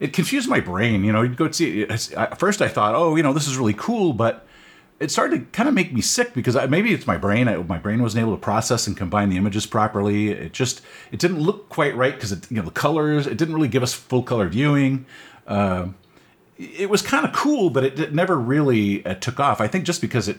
it 0.00 0.12
confused 0.12 0.48
my 0.48 0.58
brain. 0.58 1.04
You 1.04 1.12
know, 1.12 1.22
you'd 1.22 1.36
go 1.36 1.50
see 1.52 1.82
it. 1.82 2.38
First, 2.38 2.60
I 2.60 2.68
thought, 2.68 2.96
oh, 2.96 3.14
you 3.14 3.22
know, 3.22 3.32
this 3.32 3.46
is 3.46 3.56
really 3.56 3.74
cool, 3.74 4.12
but 4.12 4.46
it 5.02 5.10
started 5.10 5.38
to 5.38 5.56
kind 5.56 5.68
of 5.68 5.74
make 5.74 5.92
me 5.92 6.00
sick 6.00 6.34
because 6.34 6.56
I, 6.56 6.66
maybe 6.66 6.92
it's 6.92 7.06
my 7.06 7.16
brain. 7.16 7.48
I, 7.48 7.56
my 7.56 7.78
brain 7.78 8.02
wasn't 8.02 8.22
able 8.22 8.34
to 8.34 8.40
process 8.40 8.86
and 8.86 8.96
combine 8.96 9.28
the 9.28 9.36
images 9.36 9.66
properly. 9.66 10.30
It 10.30 10.52
just 10.52 10.80
it 11.10 11.18
didn't 11.18 11.40
look 11.40 11.68
quite 11.68 11.96
right 11.96 12.14
because 12.14 12.32
it 12.32 12.50
you 12.50 12.56
know 12.58 12.62
the 12.62 12.70
colors. 12.70 13.26
It 13.26 13.36
didn't 13.36 13.54
really 13.54 13.68
give 13.68 13.82
us 13.82 13.92
full 13.92 14.22
color 14.22 14.48
viewing. 14.48 15.06
Um, 15.46 15.96
it 16.56 16.88
was 16.88 17.02
kind 17.02 17.26
of 17.26 17.32
cool, 17.32 17.70
but 17.70 17.84
it, 17.84 17.98
it 17.98 18.14
never 18.14 18.38
really 18.38 19.04
uh, 19.04 19.14
took 19.14 19.40
off. 19.40 19.60
I 19.60 19.68
think 19.68 19.84
just 19.84 20.00
because 20.00 20.28
it 20.28 20.38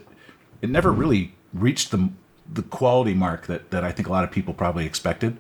it 0.62 0.70
never 0.70 0.92
really 0.92 1.34
reached 1.54 1.92
the 1.92 2.10
the 2.52 2.64
quality 2.64 3.14
mark 3.14 3.48
that 3.48 3.72
that 3.72 3.84
I 3.84 3.92
think 3.92 4.08
a 4.08 4.12
lot 4.12 4.24
of 4.24 4.32
people 4.32 4.54
probably 4.54 4.86
expected 4.86 5.38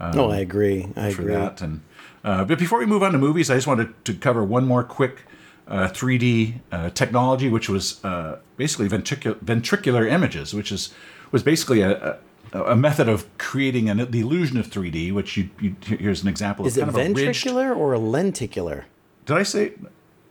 no, 0.00 0.30
I 0.30 0.38
agree. 0.38 0.88
I 0.96 1.12
for 1.12 1.22
agree. 1.22 1.34
that. 1.34 1.60
And 1.62 1.80
uh, 2.24 2.44
but 2.44 2.58
before 2.58 2.78
we 2.78 2.86
move 2.86 3.02
on 3.02 3.12
to 3.12 3.18
movies, 3.18 3.50
I 3.50 3.54
just 3.54 3.66
wanted 3.66 4.04
to 4.04 4.14
cover 4.14 4.44
one 4.44 4.66
more 4.66 4.84
quick 4.84 5.22
uh, 5.68 5.88
3D 5.88 6.54
uh, 6.72 6.90
technology, 6.90 7.48
which 7.48 7.68
was 7.68 8.04
uh, 8.04 8.38
basically 8.56 8.88
ventricu- 8.88 9.36
ventricular 9.44 10.08
images, 10.10 10.54
which 10.54 10.70
is 10.72 10.92
was 11.32 11.42
basically 11.42 11.80
a, 11.82 12.18
a, 12.52 12.62
a 12.64 12.76
method 12.76 13.08
of 13.08 13.26
creating 13.38 13.90
an, 13.90 14.10
the 14.10 14.20
illusion 14.20 14.58
of 14.58 14.68
3D. 14.68 15.12
Which 15.12 15.36
you, 15.36 15.50
you 15.60 15.76
here's 15.84 16.22
an 16.22 16.28
example 16.28 16.66
Is 16.66 16.76
of 16.78 16.88
it 16.88 16.94
a 16.94 17.12
ridged- 17.12 17.18
ventricular 17.44 17.76
or 17.76 17.94
a 17.94 17.98
lenticular? 17.98 18.84
Did 19.24 19.36
I 19.36 19.42
say? 19.42 19.72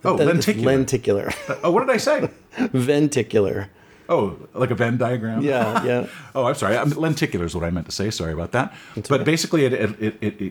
Oh, 0.03 0.17
That- 0.17 0.27
lenticular. 0.27 0.65
Lenticular. 0.71 1.31
oh, 1.63 1.71
what 1.71 1.81
did 1.85 1.89
I 1.93 1.97
say? 1.97 2.29
Venticular. 2.73 3.69
Oh, 4.07 4.37
like 4.53 4.69
a 4.69 4.75
Venn 4.75 4.97
diagram. 4.97 5.41
Yeah, 5.41 5.83
yeah. 5.83 6.07
Oh, 6.35 6.45
I'm 6.45 6.53
sorry. 6.55 6.77
I'm, 6.77 6.91
lenticular 6.91 7.45
is 7.45 7.55
what 7.55 7.63
I 7.63 7.71
meant 7.71 7.87
to 7.87 7.91
say. 7.91 8.11
Sorry 8.11 8.33
about 8.33 8.51
that. 8.51 8.73
but 9.09 9.25
basically, 9.25 9.65
it, 9.65 9.73
it, 9.73 10.15
it, 10.21 10.41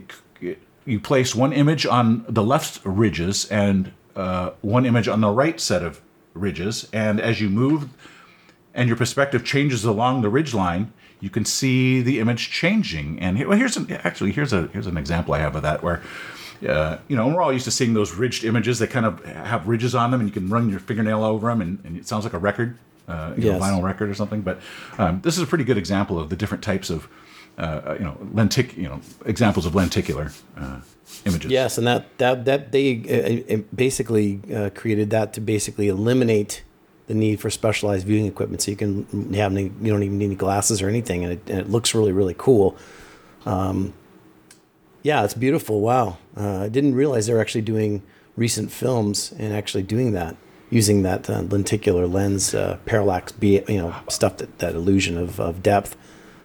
it 0.40 0.58
you 0.84 0.98
place 1.00 1.34
one 1.34 1.52
image 1.52 1.86
on 1.86 2.24
the 2.28 2.42
left 2.42 2.80
ridges 2.84 3.46
and 3.46 3.92
uh, 4.16 4.50
one 4.60 4.86
image 4.86 5.08
on 5.08 5.20
the 5.20 5.30
right 5.30 5.60
set 5.60 5.82
of 5.82 6.00
ridges, 6.34 6.88
and 6.92 7.20
as 7.20 7.40
you 7.40 7.48
move, 7.48 7.88
and 8.74 8.88
your 8.88 8.96
perspective 8.96 9.44
changes 9.44 9.84
along 9.84 10.22
the 10.22 10.28
ridge 10.28 10.54
line, 10.54 10.92
you 11.20 11.30
can 11.30 11.44
see 11.44 12.02
the 12.02 12.18
image 12.20 12.50
changing. 12.50 13.20
And 13.20 13.36
here, 13.38 13.48
well, 13.48 13.58
here's 13.58 13.76
an, 13.76 13.90
actually 13.90 14.32
here's 14.32 14.52
a 14.52 14.68
here's 14.72 14.86
an 14.86 14.96
example 14.96 15.34
I 15.34 15.38
have 15.38 15.56
of 15.56 15.62
that 15.62 15.82
where. 15.82 16.02
Uh, 16.66 16.98
you 17.08 17.16
know, 17.16 17.28
we're 17.28 17.42
all 17.42 17.52
used 17.52 17.66
to 17.66 17.70
seeing 17.70 17.92
those 17.92 18.14
ridged 18.14 18.42
images. 18.42 18.78
that 18.78 18.88
kind 18.88 19.04
of 19.04 19.22
have 19.24 19.68
ridges 19.68 19.94
on 19.94 20.10
them, 20.10 20.20
and 20.20 20.28
you 20.28 20.32
can 20.32 20.48
run 20.48 20.70
your 20.70 20.78
fingernail 20.78 21.22
over 21.22 21.48
them, 21.48 21.60
and, 21.60 21.78
and 21.84 21.96
it 21.98 22.06
sounds 22.06 22.24
like 22.24 22.32
a 22.32 22.38
record, 22.38 22.78
uh, 23.06 23.34
you 23.36 23.52
know, 23.52 23.58
vinyl 23.58 23.82
record 23.82 24.08
or 24.08 24.14
something. 24.14 24.40
But 24.40 24.60
um, 24.96 25.20
this 25.22 25.36
is 25.36 25.42
a 25.42 25.46
pretty 25.46 25.64
good 25.64 25.76
example 25.76 26.18
of 26.18 26.30
the 26.30 26.36
different 26.36 26.64
types 26.64 26.88
of, 26.88 27.06
uh, 27.58 27.94
you 27.98 28.04
know, 28.04 28.16
lentic, 28.32 28.76
you 28.76 28.88
know, 28.88 29.00
examples 29.24 29.66
of 29.66 29.74
lenticular 29.74 30.32
uh, 30.56 30.80
images. 31.24 31.50
Yes, 31.50 31.78
and 31.78 31.86
that 31.86 32.18
that 32.18 32.44
that 32.46 32.72
they 32.72 33.44
uh, 33.48 33.54
uh, 33.54 33.62
basically 33.74 34.40
uh, 34.52 34.70
created 34.70 35.10
that 35.10 35.32
to 35.34 35.40
basically 35.40 35.88
eliminate 35.88 36.64
the 37.06 37.14
need 37.14 37.40
for 37.40 37.50
specialized 37.50 38.06
viewing 38.06 38.26
equipment, 38.26 38.62
so 38.62 38.70
you 38.70 38.76
can 38.76 39.34
have 39.34 39.52
any, 39.52 39.64
you 39.80 39.92
don't 39.92 40.02
even 40.02 40.18
need 40.18 40.26
any 40.26 40.34
glasses 40.34 40.82
or 40.82 40.88
anything, 40.88 41.22
and 41.22 41.34
it, 41.34 41.50
and 41.50 41.60
it 41.60 41.70
looks 41.70 41.94
really 41.94 42.12
really 42.12 42.34
cool. 42.36 42.76
Um, 43.46 43.94
yeah, 45.02 45.22
it's 45.22 45.34
beautiful. 45.34 45.80
Wow, 45.80 46.18
I 46.36 46.68
didn't 46.68 46.94
realize 46.94 47.26
they're 47.26 47.40
actually 47.40 47.62
doing 47.62 48.02
recent 48.36 48.72
films 48.72 49.32
and 49.38 49.52
actually 49.54 49.82
doing 49.84 50.12
that 50.12 50.36
using 50.70 51.02
that 51.02 51.28
lenticular 51.28 52.08
lens 52.08 52.52
parallax, 52.84 53.30
be 53.30 53.62
you 53.68 53.78
know 53.78 53.94
stuff 54.08 54.38
that 54.38 54.58
that 54.58 54.74
illusion 54.74 55.16
of, 55.16 55.38
of 55.38 55.62
depth. 55.62 55.96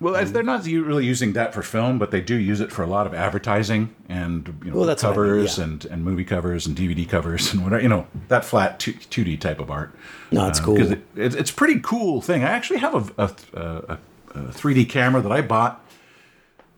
Well, 0.02 0.16
as 0.16 0.32
they're 0.32 0.44
not 0.44 0.66
really 0.66 1.06
using 1.06 1.34
that 1.34 1.54
for 1.54 1.62
film, 1.62 2.00
but 2.00 2.10
they 2.12 2.22
do 2.22 2.36
use 2.36 2.62
it 2.62 2.72
for 2.72 2.84
a 2.84 2.88
lot 2.88 3.06
of 3.06 3.14
advertising 3.14 3.94
and 4.08 4.48
you 4.64 4.72
know 4.72 4.78
Well, 4.78 4.86
that's 4.88 5.04
what 5.04 5.10
I 5.10 5.12
mean, 5.12 5.16
covers 5.30 5.58
yeah. 5.58 5.64
and, 5.66 5.84
and 5.86 6.06
movie 6.06 6.24
covers 6.24 6.66
and 6.68 6.78
DVD 6.78 7.08
covers 7.08 7.54
and 7.54 7.64
whatever. 7.64 7.82
You 7.82 7.90
know 7.90 8.08
that 8.30 8.46
flat 8.46 8.80
two 8.80 8.94
D 9.24 9.36
type 9.36 9.60
of 9.60 9.70
art. 9.70 9.94
No, 10.32 10.48
it's 10.48 10.60
Uh, 10.60 10.64
cool. 10.64 10.78
'cause 10.78 10.92
It, 10.92 11.04
it's 11.16 11.52
pretty 11.52 11.80
cool 11.82 12.22
thing. 12.22 12.44
I 12.44 12.48
actually 12.50 12.80
have 12.80 13.12
a, 13.20 13.24
a, 13.24 13.32
a, 13.54 13.98
a 14.36 14.40
3D 14.54 14.88
camera 14.90 15.22
that 15.22 15.32
I 15.32 15.42
bought 15.42 15.84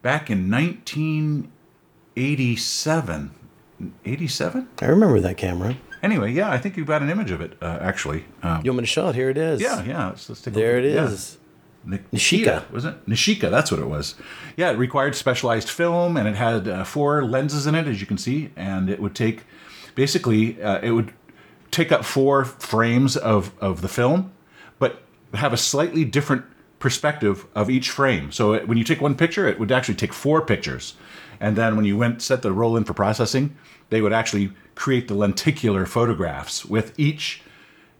back 0.01 0.29
in 0.31 0.49
1987. 0.49 3.31
87? 4.05 4.67
I 4.81 4.85
remember 4.85 5.19
that 5.19 5.37
camera. 5.37 5.75
Anyway, 6.03 6.31
yeah, 6.31 6.49
I 6.51 6.57
think 6.57 6.77
you've 6.77 6.87
got 6.87 7.01
an 7.03 7.09
image 7.09 7.29
of 7.31 7.41
it 7.41 7.53
uh, 7.61 7.77
actually. 7.81 8.25
Um, 8.41 8.61
You 8.63 8.71
want 8.71 8.77
me 8.77 8.81
to 8.83 8.87
show 8.87 9.09
it? 9.09 9.15
Here 9.15 9.29
it 9.29 9.37
is. 9.37 9.61
yeah, 9.61 9.83
yeah. 9.83 10.07
Let's, 10.07 10.27
let's 10.29 10.41
take 10.41 10.55
a 10.55 10.57
There 10.57 10.77
it 10.79 10.85
is. 10.85 11.37
Nishika, 11.85 12.69
was 12.71 12.85
it? 12.85 13.05
Nishika, 13.07 13.49
that's 13.49 13.71
what 13.71 13.79
it 13.79 13.87
was. 13.87 14.15
Yeah, 14.55 14.71
it 14.71 14.77
required 14.77 15.15
specialized 15.15 15.69
film, 15.69 16.15
and 16.15 16.27
it 16.27 16.35
had 16.35 16.67
uh, 16.67 16.83
four 16.83 17.23
lenses 17.25 17.65
in 17.65 17.75
it, 17.75 17.87
as 17.87 17.99
you 17.99 18.07
can 18.07 18.17
see, 18.17 18.51
and 18.55 18.89
it 18.89 18.99
would 18.99 19.15
take, 19.15 19.43
basically, 19.95 20.61
uh, 20.61 20.79
it 20.81 20.91
would 20.91 21.13
take 21.71 21.91
up 21.91 22.05
four 22.05 22.45
frames 22.45 23.17
of 23.17 23.51
of 23.59 23.81
the 23.81 23.87
film, 23.87 24.31
but 24.77 25.01
have 25.33 25.53
a 25.53 25.57
slightly 25.57 26.05
different 26.05 26.45
perspective 26.77 27.45
of 27.55 27.69
each 27.69 27.89
frame. 27.89 28.31
So 28.31 28.53
it, 28.53 28.67
when 28.67 28.77
you 28.77 28.83
take 28.83 29.01
one 29.01 29.15
picture, 29.15 29.47
it 29.47 29.59
would 29.59 29.71
actually 29.71 29.95
take 29.95 30.13
four 30.13 30.45
pictures, 30.45 30.95
and 31.39 31.55
then 31.55 31.75
when 31.75 31.85
you 31.85 31.97
went 31.97 32.21
set 32.21 32.43
the 32.43 32.51
roll 32.51 32.77
in 32.77 32.83
for 32.83 32.93
processing, 32.93 33.57
they 33.89 34.01
would 34.01 34.13
actually 34.13 34.51
create 34.75 35.07
the 35.07 35.15
lenticular 35.15 35.87
photographs 35.87 36.63
with 36.63 36.93
each 36.99 37.41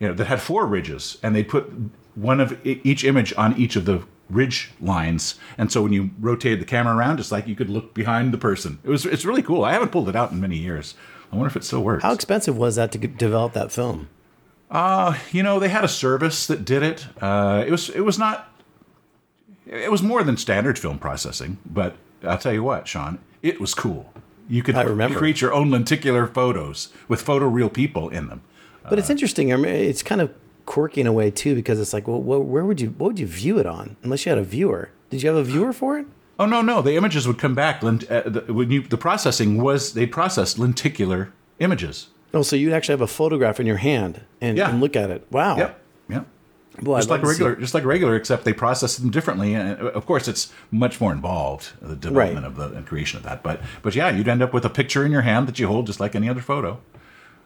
you 0.01 0.07
know, 0.07 0.13
that 0.15 0.25
had 0.25 0.41
four 0.41 0.65
ridges, 0.65 1.17
and 1.21 1.35
they 1.35 1.43
put 1.43 1.71
one 2.15 2.39
of 2.39 2.57
each 2.65 3.03
image 3.03 3.33
on 3.37 3.57
each 3.57 3.75
of 3.75 3.85
the 3.85 4.03
ridge 4.29 4.71
lines. 4.79 5.35
And 5.57 5.71
so 5.71 5.83
when 5.83 5.93
you 5.93 6.11
rotated 6.19 6.61
the 6.61 6.65
camera 6.65 6.95
around, 6.95 7.19
it's 7.19 7.31
like 7.31 7.47
you 7.47 7.55
could 7.55 7.69
look 7.69 7.93
behind 7.93 8.33
the 8.33 8.37
person. 8.37 8.79
It 8.83 8.89
was 8.89 9.05
it's 9.05 9.25
really 9.25 9.43
cool. 9.43 9.63
I 9.63 9.73
haven't 9.73 9.91
pulled 9.91 10.09
it 10.09 10.15
out 10.15 10.31
in 10.31 10.39
many 10.39 10.57
years. 10.57 10.95
I 11.31 11.35
wonder 11.35 11.47
if 11.47 11.55
it 11.55 11.63
still 11.63 11.83
works. 11.83 12.03
How 12.03 12.13
expensive 12.13 12.57
was 12.57 12.75
that 12.75 12.91
to 12.93 12.97
develop 12.97 13.53
that 13.53 13.71
film? 13.71 14.09
Uh, 14.69 15.17
you 15.31 15.43
know, 15.43 15.59
they 15.59 15.69
had 15.69 15.83
a 15.83 15.89
service 15.89 16.47
that 16.47 16.65
did 16.65 16.83
it. 16.83 17.07
Uh, 17.21 17.63
it 17.65 17.71
was 17.71 17.89
it 17.89 18.01
was 18.01 18.17
not. 18.17 18.47
It 19.65 19.91
was 19.91 20.01
more 20.01 20.23
than 20.23 20.37
standard 20.37 20.77
film 20.77 20.97
processing, 20.97 21.57
but 21.65 21.95
I'll 22.23 22.37
tell 22.37 22.53
you 22.53 22.63
what, 22.63 22.87
Sean, 22.87 23.19
it 23.41 23.61
was 23.61 23.73
cool. 23.73 24.11
You 24.49 24.63
could 24.63 24.75
create 24.75 25.39
your 25.39 25.53
own 25.53 25.71
lenticular 25.71 26.27
photos 26.27 26.89
with 27.07 27.23
photoreal 27.23 27.71
people 27.71 28.09
in 28.09 28.27
them. 28.27 28.41
But 28.89 28.99
it's 28.99 29.09
interesting. 29.09 29.53
I 29.53 29.55
mean, 29.55 29.73
it's 29.73 30.03
kind 30.03 30.19
of 30.19 30.33
quirky 30.65 31.01
in 31.01 31.07
a 31.07 31.13
way 31.13 31.31
too, 31.31 31.55
because 31.55 31.79
it's 31.79 31.93
like, 31.93 32.07
well, 32.07 32.19
wh- 32.21 32.47
where 32.47 32.65
would 32.65 32.79
you 32.81 32.89
what 32.97 33.07
would 33.09 33.19
you 33.19 33.27
view 33.27 33.57
it 33.59 33.65
on? 33.65 33.95
Unless 34.03 34.25
you 34.25 34.29
had 34.29 34.39
a 34.39 34.43
viewer. 34.43 34.89
Did 35.09 35.21
you 35.23 35.29
have 35.29 35.37
a 35.37 35.43
viewer 35.43 35.73
for 35.73 35.97
it? 35.99 36.05
Oh 36.39 36.45
no, 36.45 36.61
no, 36.61 36.81
the 36.81 36.95
images 36.95 37.27
would 37.27 37.37
come 37.37 37.53
back. 37.55 37.83
lent- 37.83 38.09
Uh, 38.09 38.21
the, 38.27 38.53
when 38.53 38.71
you 38.71 38.81
the 38.81 38.97
processing 38.97 39.61
was 39.61 39.93
they 39.93 40.05
processed 40.07 40.57
lenticular 40.57 41.33
images. 41.59 42.07
Oh, 42.33 42.41
so 42.43 42.55
you'd 42.55 42.73
actually 42.73 42.93
have 42.93 43.01
a 43.01 43.07
photograph 43.07 43.59
in 43.59 43.65
your 43.67 43.77
hand 43.77 44.21
and, 44.39 44.57
Yeah. 44.57 44.69
and 44.69 44.79
look 44.79 44.95
at 44.95 45.09
it. 45.11 45.27
Wow. 45.31 45.57
Yep, 45.57 45.81
yep. 46.09 46.25
Boy, 46.81 46.95
I'd 46.95 46.99
just 46.99 47.09
like 47.09 47.23
regular, 47.23 47.55
just 47.57 47.73
like 47.73 47.83
regular, 47.83 48.15
except 48.15 48.45
they 48.45 48.53
process 48.53 48.95
them 48.97 49.11
differently. 49.11 49.53
And 49.53 49.79
uh, 49.81 49.85
of 49.87 50.05
course, 50.05 50.29
it's 50.29 50.51
much 50.71 51.01
more 51.01 51.11
involved 51.11 51.73
the 51.81 51.95
development 51.97 52.45
Right. 52.45 52.45
of 52.45 52.55
the 52.55 52.77
and 52.77 52.87
creation 52.87 53.17
of 53.17 53.23
that. 53.23 53.43
But 53.43 53.61
but 53.81 53.93
yeah, 53.95 54.09
you'd 54.09 54.29
end 54.29 54.41
up 54.41 54.53
with 54.53 54.63
a 54.65 54.69
picture 54.69 55.05
in 55.05 55.11
your 55.11 55.21
hand 55.23 55.47
that 55.49 55.59
you 55.59 55.67
hold 55.67 55.87
just 55.87 55.99
like 55.99 56.15
any 56.15 56.29
other 56.29 56.41
photo. 56.41 56.79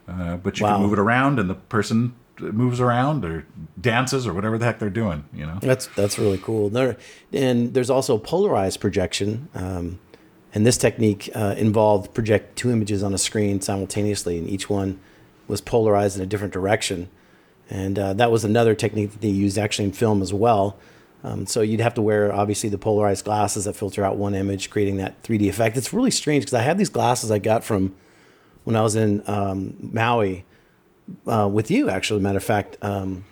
Uh, 0.07 0.37
but 0.37 0.59
you 0.59 0.65
Wow. 0.67 0.73
can 0.75 0.83
move 0.83 0.93
it 0.93 0.99
around, 0.99 1.39
and 1.39 1.49
the 1.49 1.55
person 1.55 2.13
moves 2.39 2.79
around 2.79 3.23
or 3.25 3.45
dances 3.79 4.27
or 4.27 4.33
whatever 4.33 4.57
the 4.57 4.65
heck 4.65 4.79
they're 4.79 4.89
doing. 4.89 5.25
You 5.33 5.45
know. 5.45 5.59
That's 5.61 5.87
that's 5.87 6.17
really 6.17 6.37
cool. 6.37 6.69
There, 6.69 6.97
and 7.31 7.73
there's 7.73 7.89
also 7.89 8.17
polarized 8.17 8.79
projection, 8.79 9.49
um, 9.53 9.99
and 10.53 10.65
this 10.65 10.77
technique 10.77 11.29
uh, 11.35 11.55
involved 11.57 12.13
project 12.13 12.55
two 12.55 12.71
images 12.71 13.03
on 13.03 13.13
a 13.13 13.17
screen 13.17 13.61
simultaneously, 13.61 14.37
and 14.37 14.49
each 14.49 14.69
one 14.69 14.99
was 15.47 15.61
polarized 15.61 16.17
in 16.17 16.23
a 16.23 16.25
different 16.25 16.53
direction. 16.53 17.09
And 17.69 17.97
uh, 17.97 18.13
that 18.13 18.31
was 18.31 18.43
another 18.43 18.75
technique 18.75 19.11
that 19.11 19.21
they 19.21 19.29
used 19.29 19.57
actually 19.57 19.85
in 19.85 19.91
film 19.91 20.21
as 20.21 20.33
well. 20.33 20.77
Um, 21.23 21.47
so 21.47 21.61
you'd 21.61 21.79
have 21.79 21.95
to 21.95 22.03
wear 22.03 22.31
obviously 22.31 22.69
the 22.69 22.77
polarized 22.77 23.25
glasses 23.25 23.65
that 23.65 23.75
filter 23.75 24.05
out 24.05 24.17
one 24.17 24.35
image, 24.35 24.69
creating 24.69 24.97
that 24.97 25.23
3D 25.23 25.49
effect. 25.49 25.75
It's 25.75 25.91
really 25.91 26.11
strange 26.11 26.43
because 26.43 26.53
I 26.53 26.61
had 26.61 26.77
these 26.77 26.89
glasses 26.89 27.31
I 27.31 27.39
got 27.39 27.63
from 27.63 27.95
when 28.63 28.75
I 28.75 28.81
was 28.81 28.95
in 28.95 29.23
um, 29.25 29.75
Maui 29.79 30.45
uh, 31.27 31.49
with 31.51 31.69
you, 31.71 31.89
actually. 31.89 32.19
Matter 32.21 32.37
of 32.37 32.43
fact, 32.43 32.77
um, 32.81 33.25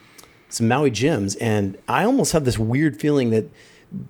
some 0.50 0.68
Maui 0.68 0.92
Jims, 0.92 1.36
and 1.38 1.77
I 1.88 2.03
almost 2.06 2.32
have 2.34 2.46
this 2.46 2.60
weird 2.60 3.00
feeling 3.00 3.30
that 3.32 3.46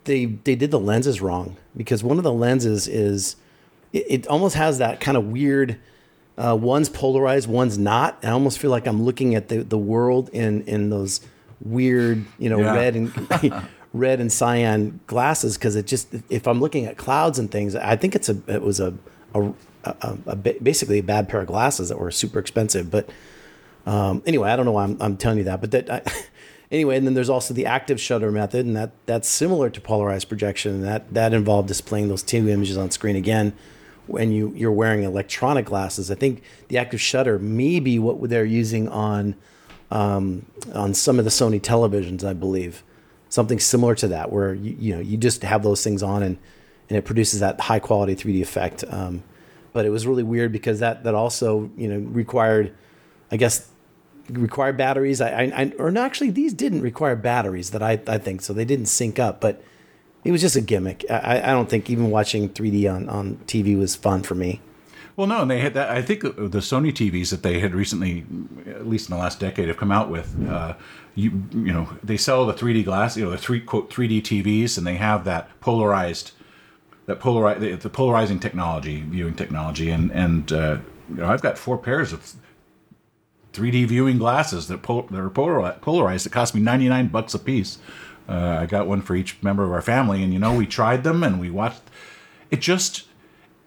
they 0.05 0.25
they 0.25 0.55
did 0.55 0.71
the 0.71 0.79
lenses 0.79 1.21
wrong 1.21 1.57
because 1.75 2.03
one 2.03 2.17
of 2.17 2.23
the 2.23 2.33
lenses 2.33 2.87
is 2.87 3.35
it, 3.91 4.05
it 4.09 4.27
almost 4.27 4.55
has 4.55 4.77
that 4.79 4.99
kind 4.99 5.17
of 5.17 5.25
weird. 5.25 5.77
Uh, 6.37 6.57
one's 6.59 6.89
polarized, 6.89 7.47
one's 7.47 7.77
not. 7.77 8.17
I 8.23 8.29
almost 8.29 8.57
feel 8.59 8.71
like 8.71 8.87
I'm 8.87 9.03
looking 9.03 9.35
at 9.35 9.49
the, 9.49 9.57
the 9.63 9.77
world 9.77 10.29
in 10.29 10.63
in 10.63 10.89
those 10.89 11.21
weird, 11.61 12.25
you 12.39 12.49
know, 12.49 12.59
Yeah. 12.59 12.73
red 12.73 12.95
and 12.95 13.13
red 13.93 14.19
and 14.19 14.31
cyan 14.31 14.99
glasses 15.05 15.57
because 15.57 15.75
it 15.75 15.85
just 15.85 16.07
if 16.29 16.47
I'm 16.47 16.59
looking 16.59 16.85
at 16.85 16.97
clouds 16.97 17.37
and 17.39 17.51
things, 17.51 17.75
I 17.75 17.95
think 17.95 18.15
it's 18.15 18.29
a 18.29 18.37
it 18.47 18.61
was 18.63 18.79
a 18.79 18.93
a, 19.35 19.53
a, 19.83 20.17
a 20.27 20.35
basically 20.35 20.99
a 20.99 21.03
bad 21.03 21.29
pair 21.29 21.41
of 21.41 21.47
glasses 21.47 21.89
that 21.89 21.99
were 21.99 22.09
super 22.11 22.39
expensive, 22.39 22.89
but 22.89 23.09
um, 23.85 24.23
anyway, 24.25 24.49
I 24.49 24.55
don't 24.55 24.65
know 24.65 24.71
why 24.71 24.83
I'm, 24.83 24.97
I'm 25.01 25.17
telling 25.17 25.39
you 25.39 25.43
that, 25.45 25.61
but 25.61 25.71
that 25.71 25.89
I, 25.89 26.01
anyway. 26.71 26.97
And 26.97 27.05
then 27.05 27.13
there's 27.13 27.29
also 27.29 27.53
the 27.53 27.65
active 27.65 27.99
shutter 27.99 28.31
method, 28.31 28.65
and 28.65 28.75
that 28.75 28.91
that's 29.05 29.27
similar 29.27 29.69
to 29.69 29.81
polarized 29.81 30.29
projection. 30.29 30.75
And 30.75 30.83
that 30.83 31.13
that 31.13 31.33
involved 31.33 31.67
displaying 31.67 32.07
those 32.07 32.23
two 32.23 32.49
images 32.49 32.77
on 32.77 32.91
screen 32.91 33.15
again 33.15 33.53
when 34.07 34.31
you 34.31 34.53
you're 34.55 34.71
wearing 34.71 35.03
electronic 35.03 35.65
glasses. 35.65 36.11
I 36.11 36.15
think 36.15 36.43
the 36.67 36.77
active 36.77 37.01
shutter 37.01 37.39
may 37.39 37.79
be 37.79 37.99
what 37.99 38.29
they're 38.29 38.45
using 38.45 38.89
on 38.89 39.35
um, 39.91 40.45
on 40.73 40.93
some 40.93 41.19
of 41.19 41.25
the 41.25 41.31
Sony 41.31 41.61
televisions, 41.61 42.23
I 42.23 42.33
believe, 42.33 42.83
something 43.29 43.59
similar 43.59 43.95
to 43.95 44.07
that, 44.09 44.31
where 44.31 44.53
you 44.53 44.75
you 44.79 44.95
know 44.95 45.01
you 45.01 45.17
just 45.17 45.43
have 45.43 45.63
those 45.63 45.83
things 45.83 46.01
on 46.03 46.23
and 46.23 46.37
and 46.89 46.97
it 46.97 47.05
produces 47.05 47.39
that 47.39 47.59
high 47.61 47.79
quality 47.79 48.15
3D 48.15 48.41
effect. 48.41 48.83
Um, 48.89 49.23
but 49.71 49.85
it 49.85 49.89
was 49.89 50.05
really 50.05 50.23
weird 50.23 50.51
because 50.51 50.79
that 50.79 51.03
that 51.03 51.15
also 51.15 51.69
you 51.77 51.87
know 51.87 51.99
required, 52.09 52.73
I 53.31 53.37
guess, 53.37 53.69
required 54.29 54.77
batteries. 54.77 55.21
I, 55.21 55.29
I, 55.29 55.43
I 55.55 55.73
or 55.77 55.95
actually 55.97 56.31
these 56.31 56.53
didn't 56.53 56.81
require 56.81 57.15
batteries 57.15 57.71
that 57.71 57.83
I 57.83 57.99
I 58.07 58.17
think 58.17 58.41
so 58.41 58.53
they 58.53 58.65
didn't 58.65 58.87
sync 58.87 59.19
up, 59.19 59.41
but 59.41 59.61
it 60.23 60.31
was 60.31 60.41
just 60.41 60.55
a 60.55 60.61
gimmick. 60.61 61.05
I 61.09 61.41
I 61.43 61.51
don't 61.51 61.69
think 61.69 61.89
even 61.89 62.09
watching 62.09 62.49
3D 62.49 62.93
on 62.93 63.09
on 63.09 63.37
TV 63.47 63.77
was 63.77 63.95
fun 63.95 64.23
for 64.23 64.35
me. 64.35 64.61
Well, 65.15 65.27
no, 65.27 65.43
and 65.43 65.51
they 65.51 65.59
had 65.59 65.75
that. 65.75 65.91
I 65.91 66.01
think 66.01 66.21
the 66.23 66.59
Sony 66.59 66.91
TVs 66.91 67.29
that 67.29 67.43
they 67.43 67.59
had 67.59 67.75
recently, 67.75 68.25
at 68.67 68.87
least 68.87 69.09
in 69.09 69.15
the 69.15 69.21
last 69.21 69.39
decade, 69.39 69.67
have 69.67 69.77
come 69.77 69.91
out 69.91 70.09
with. 70.09 70.35
Uh, 70.49 70.73
you 71.15 71.43
you 71.51 71.71
know, 71.71 71.87
they 72.03 72.17
sell 72.17 72.45
the 72.47 72.53
3D 72.53 72.83
glass, 72.83 73.15
you 73.15 73.25
know, 73.25 73.29
the 73.29 73.37
three 73.37 73.59
quote 73.59 73.91
3D 73.91 74.21
TVs, 74.23 74.77
and 74.77 74.87
they 74.87 74.95
have 74.95 75.23
that 75.25 75.59
polarized, 75.59 76.31
that 77.05 77.19
polarize 77.19 77.59
the, 77.59 77.75
the 77.75 77.89
polarizing 77.89 78.39
technology, 78.39 79.01
viewing 79.01 79.35
technology, 79.35 79.91
and 79.91 80.11
and 80.11 80.51
uh, 80.51 80.77
you 81.09 81.17
know, 81.17 81.27
I've 81.27 81.43
got 81.43 81.59
four 81.59 81.77
pairs 81.77 82.11
of 82.11 82.33
3D 83.53 83.87
viewing 83.87 84.17
glasses 84.17 84.67
that, 84.67 84.81
pol- 84.81 85.07
that 85.11 85.19
are 85.19 85.29
polarized. 85.29 86.25
It 86.25 86.31
cost 86.31 86.55
me 86.55 86.61
99 86.61 87.07
bucks 87.07 87.33
a 87.33 87.39
piece. 87.39 87.77
Uh, 88.27 88.57
I 88.61 88.65
got 88.65 88.87
one 88.87 89.01
for 89.01 89.15
each 89.15 89.41
member 89.43 89.63
of 89.63 89.71
our 89.71 89.81
family, 89.81 90.23
and 90.23 90.33
you 90.33 90.39
know, 90.39 90.55
we 90.55 90.65
tried 90.65 91.03
them 91.03 91.23
and 91.23 91.39
we 91.39 91.49
watched. 91.49 91.81
It 92.49 92.61
just 92.61 93.05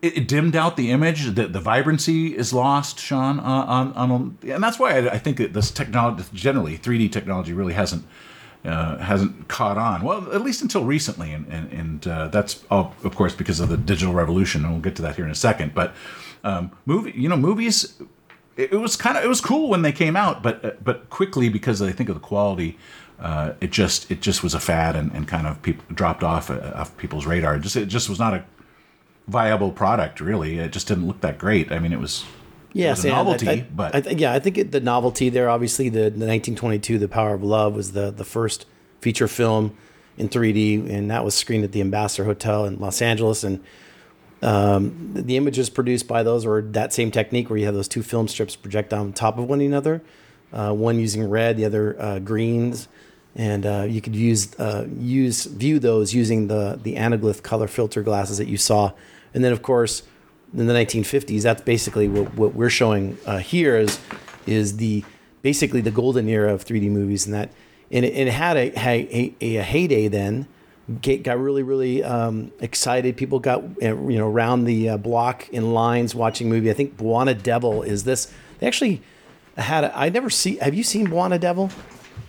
it, 0.02 0.16
it 0.16 0.28
dimmed 0.28 0.56
out 0.56 0.76
the 0.76 0.90
image. 0.90 1.34
The, 1.34 1.46
the 1.48 1.60
vibrancy 1.60 2.36
is 2.36 2.52
lost, 2.52 2.98
Sean. 2.98 3.38
Uh, 3.38 3.42
on, 3.42 3.92
on 3.92 4.38
and 4.42 4.62
that's 4.62 4.78
why 4.78 4.98
I, 4.98 5.12
I 5.12 5.18
think 5.18 5.36
that 5.38 5.52
this 5.52 5.70
technology, 5.70 6.24
generally 6.32 6.78
3D 6.78 7.12
technology, 7.12 7.52
really 7.52 7.74
hasn't 7.74 8.06
uh, 8.64 8.98
hasn't 8.98 9.48
caught 9.48 9.78
on. 9.78 10.02
Well, 10.02 10.32
at 10.32 10.42
least 10.42 10.62
until 10.62 10.84
recently, 10.84 11.32
and 11.32 11.46
and, 11.48 11.72
and 11.72 12.06
uh, 12.06 12.28
that's 12.28 12.64
all, 12.70 12.94
of 13.04 13.14
course 13.14 13.34
because 13.34 13.60
of 13.60 13.68
the 13.68 13.76
digital 13.76 14.14
revolution, 14.14 14.64
and 14.64 14.72
we'll 14.72 14.82
get 14.82 14.96
to 14.96 15.02
that 15.02 15.16
here 15.16 15.24
in 15.24 15.30
a 15.30 15.36
second. 15.36 15.74
But 15.74 15.94
um, 16.44 16.70
movie, 16.86 17.12
you 17.14 17.28
know, 17.28 17.36
movies. 17.36 18.00
It, 18.56 18.72
it 18.72 18.76
was 18.76 18.96
kind 18.96 19.16
of 19.18 19.25
it 19.25 19.28
was 19.28 19.40
cool 19.40 19.68
when 19.68 19.82
they 19.82 19.92
came 19.92 20.16
out, 20.16 20.42
but 20.42 20.64
uh, 20.64 20.70
but 20.82 21.08
quickly 21.10 21.48
because 21.48 21.82
I 21.82 21.92
think 21.92 22.08
of 22.08 22.14
the 22.14 22.20
quality, 22.20 22.78
uh, 23.20 23.52
it 23.60 23.70
just 23.70 24.10
it 24.10 24.20
just 24.22 24.42
was 24.42 24.54
a 24.54 24.60
fad 24.60 24.96
and, 24.96 25.12
and 25.12 25.28
kind 25.28 25.46
of 25.46 25.60
people 25.62 25.84
dropped 25.94 26.22
off 26.22 26.50
uh, 26.50 26.72
off 26.75 26.96
people's 26.96 27.26
radar. 27.26 27.56
It 27.56 27.60
just 27.60 27.76
it 27.76 27.86
just 27.86 28.08
was 28.08 28.18
not 28.18 28.34
a 28.34 28.44
viable 29.28 29.72
product 29.72 30.20
really. 30.20 30.58
It 30.58 30.72
just 30.72 30.88
didn't 30.88 31.06
look 31.06 31.20
that 31.20 31.38
great. 31.38 31.72
I 31.72 31.78
mean, 31.78 31.92
it 31.92 32.00
was 32.00 32.25
Yeah, 32.72 32.88
it 32.88 32.90
was 32.90 32.98
a 33.00 33.02
Sam, 33.02 33.12
I- 33.12 33.16
novelty, 33.16 33.48
I, 33.48 33.66
but 33.75 33.94
I 33.94 34.00
th- 34.00 34.18
yeah, 34.18 34.32
I 34.32 34.38
think 34.38 34.58
it, 34.58 34.72
the 34.72 34.80
novelty 34.80 35.28
there. 35.28 35.50
Obviously, 35.50 35.88
the, 35.88 36.10
the 36.10 36.26
1922, 36.26 36.98
"The 36.98 37.08
Power 37.08 37.34
of 37.34 37.42
Love," 37.42 37.75
was 37.75 37.92
the 37.92 38.10
the 38.10 38.25
first 38.25 38.66
feature 39.00 39.28
film 39.28 39.76
in 40.18 40.28
3D, 40.30 40.88
and 40.88 41.10
that 41.10 41.25
was 41.25 41.34
screened 41.34 41.62
at 41.64 41.72
the 41.72 41.80
Ambassador 41.82 42.25
Hotel 42.25 42.64
in 42.64 42.78
Los 42.78 43.02
Angeles. 43.02 43.44
And 43.44 43.62
um, 44.42 45.12
the, 45.14 45.36
images 45.36 45.70
produced 45.70 46.06
by 46.06 46.22
those 46.22 46.44
were 46.44 46.62
that 46.62 46.92
same 46.92 47.10
technique 47.10 47.48
where 47.48 47.58
you 47.58 47.64
have 47.66 47.74
those 47.74 47.88
two 47.88 48.02
film 48.02 48.28
strips 48.28 48.54
project 48.54 48.92
on 48.92 49.12
top 49.12 49.38
of 49.38 49.48
one 49.48 49.60
another, 49.60 50.02
uh, 50.52 50.72
one 50.72 50.98
using 50.98 51.28
red, 51.28 51.56
the 51.56 51.64
other 51.64 52.00
uh, 52.00 52.18
greens. 52.18 52.88
And 53.34 53.66
uh, 53.66 53.86
you 53.88 54.00
could 54.00 54.16
use 54.16 54.58
uh, 54.58 54.86
use 54.98 55.44
view 55.44 55.78
those 55.78 56.14
using 56.14 56.48
the 56.48 56.78
the 56.82 56.94
anaglyph 56.94 57.42
color 57.42 57.66
filter 57.66 58.02
glasses 58.02 58.38
that 58.38 58.48
you 58.48 58.56
saw, 58.56 58.92
and 59.34 59.44
then 59.44 59.52
of 59.52 59.60
course 59.60 60.02
in 60.56 60.66
the 60.66 60.72
1950s. 60.72 61.42
That's 61.42 61.60
basically 61.60 62.08
what, 62.08 62.34
what 62.34 62.54
we're 62.54 62.70
showing 62.70 63.18
uh, 63.26 63.38
here 63.38 63.76
is 63.76 64.00
is 64.46 64.78
the 64.78 65.04
basically 65.42 65.82
the 65.82 65.90
golden 65.90 66.28
era 66.28 66.52
of 66.52 66.64
3D 66.64 66.90
movies, 66.90 67.26
and 67.26 67.34
that 67.34 67.50
and 67.90 68.04
it, 68.04 68.14
and 68.14 68.28
it 68.28 68.32
had 68.32 68.56
a, 68.56 68.72
a, 68.78 69.34
a 69.40 69.62
heyday 69.62 70.08
then. 70.08 70.48
Get, 71.00 71.24
got 71.24 71.38
really 71.40 71.64
really 71.64 72.04
um, 72.04 72.52
excited. 72.60 73.16
People 73.16 73.40
got 73.40 73.62
uh, 73.82 73.96
you 74.08 74.18
know 74.18 74.28
around 74.28 74.64
the 74.64 74.90
uh, 74.90 74.96
block 74.96 75.48
in 75.48 75.72
lines 75.74 76.14
watching 76.14 76.48
movie. 76.48 76.70
I 76.70 76.74
think 76.74 76.96
Bwana 76.96 77.40
Devil 77.42 77.82
is 77.82 78.04
this. 78.04 78.32
They 78.60 78.68
actually 78.68 79.02
had. 79.56 79.84
A, 79.84 79.98
I 79.98 80.10
never 80.10 80.30
see. 80.30 80.56
Have 80.58 80.74
you 80.74 80.84
seen 80.84 81.08
Bwana 81.08 81.40
Devil? 81.40 81.70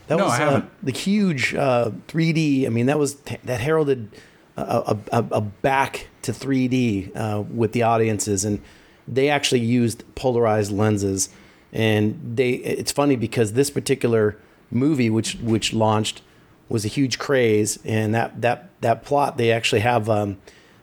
That 0.07 0.17
No, 0.17 0.25
was 0.25 0.33
I 0.33 0.37
haven't. 0.37 0.63
Uh, 0.63 0.69
the 0.83 0.91
huge 0.91 1.53
uh, 1.53 1.91
3D. 2.07 2.65
I 2.65 2.69
mean, 2.69 2.87
that 2.87 2.97
was 2.97 3.15
that 3.15 3.59
heralded 3.59 4.09
a, 4.57 4.97
a, 5.11 5.25
a 5.31 5.41
back 5.41 6.07
to 6.23 6.31
3D 6.31 7.15
uh, 7.15 7.43
with 7.43 7.73
the 7.73 7.83
audiences, 7.83 8.43
and 8.43 8.61
they 9.07 9.29
actually 9.29 9.61
used 9.61 10.03
polarized 10.15 10.71
lenses. 10.71 11.29
And 11.71 12.19
they, 12.35 12.51
it's 12.51 12.91
funny 12.91 13.15
because 13.17 13.53
this 13.53 13.69
particular 13.69 14.37
movie, 14.71 15.09
which 15.09 15.35
which 15.35 15.73
launched, 15.73 16.21
was 16.69 16.85
a 16.85 16.87
huge 16.87 17.19
craze, 17.19 17.79
and 17.85 18.13
that 18.13 18.41
that 18.41 18.69
that 18.81 19.03
plot 19.03 19.37
they 19.37 19.51
actually 19.51 19.81
have. 19.81 20.09
Um, 20.09 20.37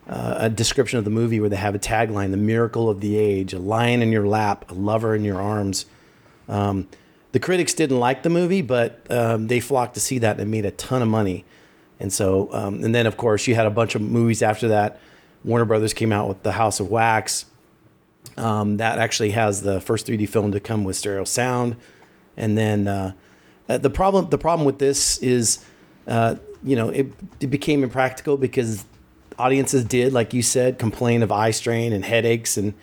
uh, 0.07 0.35
a 0.37 0.51
description 0.51 0.99
of 0.99 1.05
the 1.07 1.11
movie 1.11 1.41
where 1.41 1.49
they 1.49 1.57
have 1.57 1.75
a 1.75 1.79
tagline: 1.79 2.31
"The 2.31 2.37
miracle 2.37 2.91
of 2.91 3.01
the 3.01 3.17
age, 3.17 3.55
a 3.55 3.59
lion 3.59 4.03
in 4.03 4.13
your 4.13 4.27
lap, 4.27 4.71
a 4.71 4.75
lover 4.75 5.15
in 5.15 5.25
your 5.25 5.41
arms." 5.41 5.87
Um, 6.47 6.89
the 7.33 7.41
critics 7.41 7.75
didn't 7.75 7.99
like 7.99 8.23
the 8.23 8.31
movie, 8.31 8.63
but 8.63 9.01
um, 9.11 9.49
they 9.49 9.61
flocked 9.61 9.95
to 9.95 10.01
see 10.01 10.19
that 10.19 10.39
and 10.39 10.51
made 10.51 10.65
a 10.65 10.71
ton 10.71 11.03
of 11.03 11.09
money. 11.09 11.45
And 11.99 12.13
so, 12.13 12.49
um, 12.53 12.85
and 12.85 12.95
then 12.95 13.07
of 13.07 13.17
course, 13.17 13.47
you 13.47 13.55
had 13.55 13.67
a 13.67 13.71
bunch 13.71 13.95
of 13.95 14.03
movies 14.03 14.43
after 14.43 14.69
that. 14.69 15.01
Warner 15.45 15.65
Brothers 15.65 15.93
came 15.93 16.13
out 16.13 16.29
with 16.29 16.43
The 16.43 16.53
House 16.53 16.81
of 16.81 16.91
Wax. 16.91 17.47
Um, 18.37 18.77
that 18.79 18.99
actually 18.99 19.31
has 19.33 19.63
the 19.63 19.81
first 19.81 20.07
3D 20.07 20.29
film 20.29 20.53
to 20.53 20.61
come 20.61 20.85
with 20.85 20.97
stereo 20.97 21.25
sound. 21.25 21.77
And 22.37 22.57
then 22.57 22.89
uh, 22.89 23.13
uh, 23.69 23.79
the 23.79 23.91
problem, 23.91 24.31
the 24.31 24.39
problem 24.39 24.65
with 24.65 24.79
this 24.79 25.19
is, 25.19 25.65
uh, 26.07 26.37
you 26.63 26.77
know, 26.77 26.89
it, 26.89 27.13
it 27.41 27.49
became 27.49 27.83
impractical 27.83 28.37
because 28.37 28.85
audiences 29.39 29.85
did, 29.85 30.13
like 30.13 30.33
you 30.33 30.43
said, 30.43 30.79
complain 30.79 31.23
of 31.23 31.33
eye 31.33 31.51
strain 31.51 31.93
and 31.93 32.05
headaches 32.05 32.57
and 32.57 32.75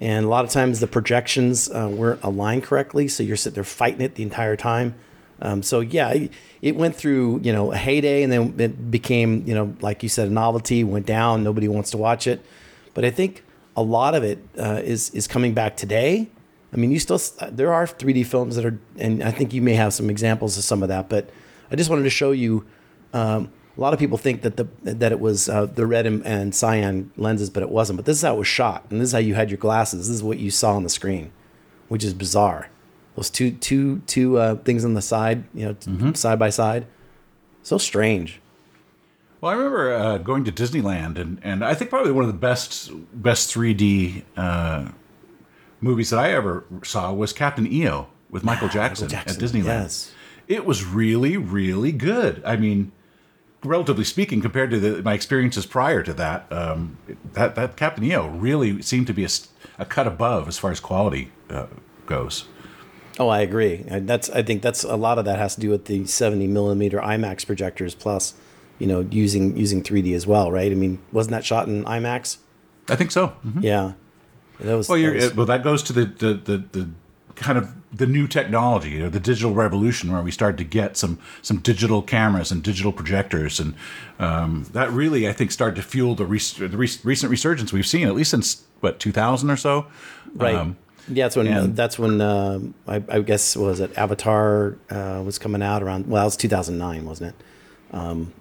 and 0.00 0.26
a 0.26 0.28
lot 0.28 0.44
of 0.44 0.50
times 0.50 0.80
the 0.80 0.88
projections 0.88 1.70
uh, 1.70 1.88
weren't 1.88 2.24
aligned 2.24 2.64
correctly, 2.64 3.06
so 3.06 3.22
you're 3.22 3.36
sitting 3.36 3.54
there 3.54 3.62
fighting 3.62 4.00
it 4.00 4.16
the 4.16 4.24
entire 4.24 4.56
time. 4.56 4.96
Um, 5.40 5.62
so 5.62 5.78
yeah, 5.78 6.12
it, 6.60 6.74
went 6.74 6.96
through 6.96 7.38
you 7.44 7.52
know 7.52 7.70
a 7.70 7.76
heyday, 7.76 8.24
and 8.24 8.32
then 8.32 8.54
it 8.58 8.90
became 8.90 9.44
you 9.46 9.54
know 9.54 9.76
like 9.80 10.02
you 10.02 10.08
said 10.08 10.26
a 10.26 10.30
novelty. 10.32 10.82
Went 10.82 11.06
down, 11.06 11.44
nobody 11.44 11.68
wants 11.68 11.92
to 11.92 11.98
watch 11.98 12.26
it. 12.26 12.44
But 12.94 13.04
I 13.04 13.10
think 13.10 13.44
a 13.76 13.82
lot 13.82 14.16
of 14.16 14.24
it 14.24 14.40
uh, 14.58 14.80
is 14.82 15.10
is 15.10 15.28
coming 15.28 15.54
back 15.54 15.76
today. 15.76 16.28
I 16.72 16.76
mean, 16.76 16.90
you 16.90 16.98
still 16.98 17.20
there 17.52 17.72
are 17.72 17.86
3D 17.86 18.26
films 18.26 18.56
that 18.56 18.64
are, 18.64 18.80
and 18.98 19.22
I 19.22 19.30
think 19.30 19.52
you 19.52 19.62
may 19.62 19.74
have 19.74 19.94
some 19.94 20.10
examples 20.10 20.58
of 20.58 20.64
some 20.64 20.82
of 20.82 20.88
that. 20.88 21.08
But 21.08 21.30
I 21.72 21.76
just 21.76 21.90
wanted 21.90 22.04
to 22.04 22.10
show 22.10 22.30
you. 22.32 22.64
Um, 23.12 23.50
a 23.76 23.80
lot 23.80 23.94
of 23.94 23.98
people 23.98 24.18
think 24.18 24.42
that 24.42 24.56
the 24.58 24.68
that 24.82 25.12
it 25.12 25.18
was 25.20 25.48
uh, 25.48 25.64
the 25.66 25.86
red 25.86 26.04
and, 26.06 26.24
and 26.26 26.54
cyan 26.54 27.10
lenses, 27.16 27.48
but 27.48 27.62
it 27.62 27.70
wasn't. 27.70 27.96
But 27.96 28.04
this 28.04 28.18
is 28.18 28.22
how 28.22 28.34
it 28.34 28.38
was 28.38 28.46
shot, 28.46 28.84
and 28.90 29.00
this 29.00 29.08
is 29.08 29.12
how 29.12 29.18
you 29.18 29.34
had 29.34 29.50
your 29.50 29.56
glasses. 29.58 30.08
This 30.08 30.14
is 30.16 30.22
what 30.22 30.38
you 30.38 30.50
saw 30.50 30.74
on 30.74 30.82
the 30.82 30.90
screen, 30.90 31.32
which 31.88 32.04
is 32.04 32.12
bizarre. 32.12 32.68
Those 33.16 33.30
two 33.30 33.52
two 33.52 34.00
two 34.00 34.38
uh, 34.38 34.56
things 34.56 34.84
on 34.84 34.92
the 34.94 35.00
side, 35.02 35.44
you 35.54 35.64
know, 35.66 35.72
t- 35.74 36.14
side 36.14 36.38
by 36.38 36.50
side, 36.50 36.86
so 37.62 37.78
strange. 37.78 38.40
Well, 39.40 39.50
I 39.52 39.54
remember 39.56 39.92
uh, 39.94 40.18
going 40.18 40.44
to 40.44 40.52
Disneyland, 40.52 41.18
and, 41.18 41.40
and 41.42 41.64
I 41.64 41.74
think 41.74 41.90
probably 41.90 42.12
one 42.12 42.24
of 42.24 42.30
the 42.30 42.38
best 42.38 42.90
best 43.12 43.52
3D 43.54 44.22
uh, 44.36 44.88
movies 45.80 46.10
that 46.10 46.18
I 46.18 46.32
ever 46.32 46.64
saw 46.84 47.12
was 47.12 47.32
Captain 47.32 47.66
EO 47.70 48.06
with 48.30 48.44
Michael 48.44 48.68
Jackson, 48.68 49.08
Jackson, 49.08 49.42
at 49.42 49.50
Disneyland. 49.50 49.64
yes. 49.64 50.12
It 50.52 50.64
was 50.66 50.84
really, 50.84 51.36
really 51.36 51.92
good. 51.92 52.42
I 52.44 52.56
mean, 52.56 52.92
relatively 53.64 54.04
speaking, 54.04 54.40
compared 54.42 54.70
to 54.70 54.78
the, 54.78 55.02
my 55.02 55.14
experiences 55.14 55.64
prior 55.66 56.02
to 56.02 56.12
that, 56.14 56.50
um, 56.52 56.98
that 57.32 57.54
that 57.54 57.76
Captain 57.76 58.04
EO 58.04 58.28
really 58.28 58.82
seemed 58.82 59.06
to 59.06 59.14
be 59.14 59.26
a 59.78 59.84
cut 59.84 60.06
above 60.06 60.48
as 60.48 60.58
far 60.58 60.70
as 60.70 60.80
quality 60.80 61.30
uh, 61.48 61.66
goes. 62.06 62.44
Oh, 63.18 63.28
I 63.28 63.40
agree. 63.40 63.84
That's 63.88 64.30
I 64.30 64.42
think 64.42 64.62
that's 64.62 64.84
a 64.84 64.96
lot 64.96 65.18
of 65.18 65.24
that 65.24 65.38
has 65.38 65.54
to 65.54 65.60
do 65.60 65.70
with 65.70 65.84
the 65.86 66.06
70 66.06 66.46
millimeter 66.48 66.98
IMAX 66.98 67.46
projectors, 67.46 67.94
plus 67.94 68.34
you 68.78 68.86
know 68.86 69.06
using 69.10 69.56
using 69.56 69.82
3D 69.82 70.14
as 70.14 70.26
well, 70.26 70.50
right? 70.52 70.70
I 70.72 70.74
mean, 70.74 70.98
wasn't 71.12 71.32
that 71.32 71.44
shot 71.44 71.68
in 71.68 71.84
IMAX? 71.84 72.38
I 72.88 72.96
think 72.96 73.10
so. 73.10 73.32
Mhm. 73.46 73.62
Yeah, 73.62 73.92
that 74.60 74.76
was. 74.76 74.88
Well, 74.88 74.98
that 75.00 75.14
was- 75.14 75.34
well, 75.34 75.46
that 75.46 75.62
goes 75.62 75.82
to 75.84 75.92
the, 75.92 76.04
the, 76.06 76.34
the, 76.34 76.56
the 76.72 76.88
kind 77.36 77.58
of 77.58 77.72
the 77.94 78.06
new 78.06 78.26
technology 78.26 79.02
or 79.02 79.10
the 79.10 79.20
digital 79.20 79.52
revolution 79.54 80.10
where 80.12 80.22
we 80.22 80.30
started 80.30 80.56
to 80.58 80.64
get 80.64 80.96
some 80.96 81.18
some 81.42 81.58
digital 81.58 82.00
cameras 82.02 82.50
and 82.50 82.62
digital 82.62 82.92
projectors 82.92 83.60
and 83.60 83.74
um, 84.18 84.64
that 84.72 84.90
really 84.90 85.28
I 85.28 85.32
think 85.32 85.50
started 85.52 85.76
to 85.76 85.82
fuel 85.82 86.14
the, 86.14 86.24
res- 86.26 86.54
the 86.54 86.68
re- 86.68 86.88
recent 87.04 87.30
resurgence 87.30 87.72
we've 87.72 87.86
seen 87.86 88.06
at 88.08 88.14
least 88.14 88.30
since 88.30 88.64
what 88.80 88.98
2000 88.98 89.50
or 89.50 89.56
so 89.56 89.86
right. 90.34 90.54
Um, 90.54 90.76
yeah, 91.08 91.24
that's 91.24 91.36
when 91.36 91.46
and- 91.48 91.76
that's 91.76 91.98
when 91.98 92.20
uh, 92.20 92.60
I, 92.86 93.02
I 93.08 93.20
guess 93.20 93.56
was 93.56 93.80
it 93.80 93.96
Avatar 93.98 94.76
uh, 94.88 95.20
was 95.24 95.36
coming 95.38 95.60
out 95.62 95.82
around. 95.82 96.06
Well, 96.06 96.22
it 96.22 96.26
was 96.26 96.36
2009, 96.36 97.04
wasn't 97.04 97.34
it? 97.34 97.44
Um, 97.94 98.32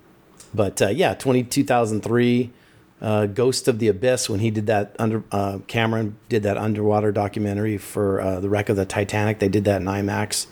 but 0.54 0.80
uh, 0.82 0.89
yeah, 0.89 1.15
20, 1.15 1.43
2003, 1.45 2.51
uh, 3.01 3.25
Ghost 3.25 3.67
of 3.67 3.79
the 3.79 3.87
Abyss 3.87 4.29
when 4.29 4.39
he 4.39 4.51
did 4.51 4.67
that 4.67 4.95
under 4.99 5.23
uh, 5.31 5.59
Cameron 5.67 6.17
did 6.29 6.43
that 6.43 6.57
underwater 6.57 7.11
documentary 7.11 7.77
for 7.77 8.21
uh, 8.21 8.39
the 8.39 8.49
wreck 8.49 8.69
of 8.69 8.75
the 8.75 8.85
Titanic. 8.85 9.39
They 9.39 9.49
did 9.49 9.65
that 9.65 9.81
in 9.81 9.87
IMAX. 9.87 10.47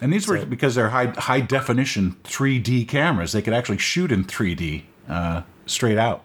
and 0.00 0.12
these 0.12 0.28
were 0.28 0.44
because 0.46 0.74
they're 0.74 0.90
high 0.90 1.08
high 1.16 1.40
definition 1.40 2.16
3D 2.24 2.86
cameras 2.86 3.32
they 3.32 3.42
could 3.42 3.54
actually 3.54 3.78
shoot 3.78 4.12
in 4.12 4.24
3D 4.24 4.84
uh, 5.08 5.42
straight 5.66 5.98
out 5.98 6.22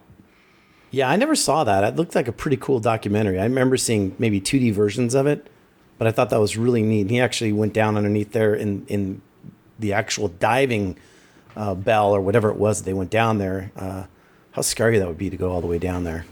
Yeah, 0.90 1.10
I 1.10 1.16
never 1.16 1.34
saw 1.34 1.64
that. 1.64 1.82
It 1.82 1.96
looked 1.96 2.14
like 2.14 2.28
a 2.28 2.32
pretty 2.32 2.56
cool 2.56 2.78
documentary. 2.78 3.40
I 3.40 3.44
remember 3.44 3.76
seeing 3.76 4.14
maybe 4.18 4.40
2D 4.40 4.72
versions 4.72 5.14
of 5.14 5.26
it, 5.26 5.48
but 5.98 6.06
I 6.06 6.12
thought 6.12 6.30
that 6.30 6.38
was 6.40 6.56
really 6.56 6.82
neat. 6.82 7.10
He 7.10 7.20
actually 7.20 7.52
went 7.52 7.72
down 7.72 7.96
underneath 7.96 8.32
there 8.32 8.54
in 8.54 8.86
in 8.86 9.22
the 9.78 9.92
actual 9.92 10.28
diving 10.28 10.96
uh, 11.56 11.74
bell 11.74 12.14
or 12.14 12.20
whatever 12.20 12.50
it 12.50 12.56
was. 12.56 12.78
That 12.78 12.84
they 12.84 12.94
went 12.94 13.10
down 13.10 13.38
there. 13.38 13.72
How 14.54 14.62
scary 14.62 14.98
that 14.98 15.08
would 15.08 15.18
be 15.18 15.30
to 15.30 15.36
go 15.36 15.50
all 15.50 15.60
the 15.60 15.66
way 15.66 15.78
down 15.78 16.04
there. 16.04 16.24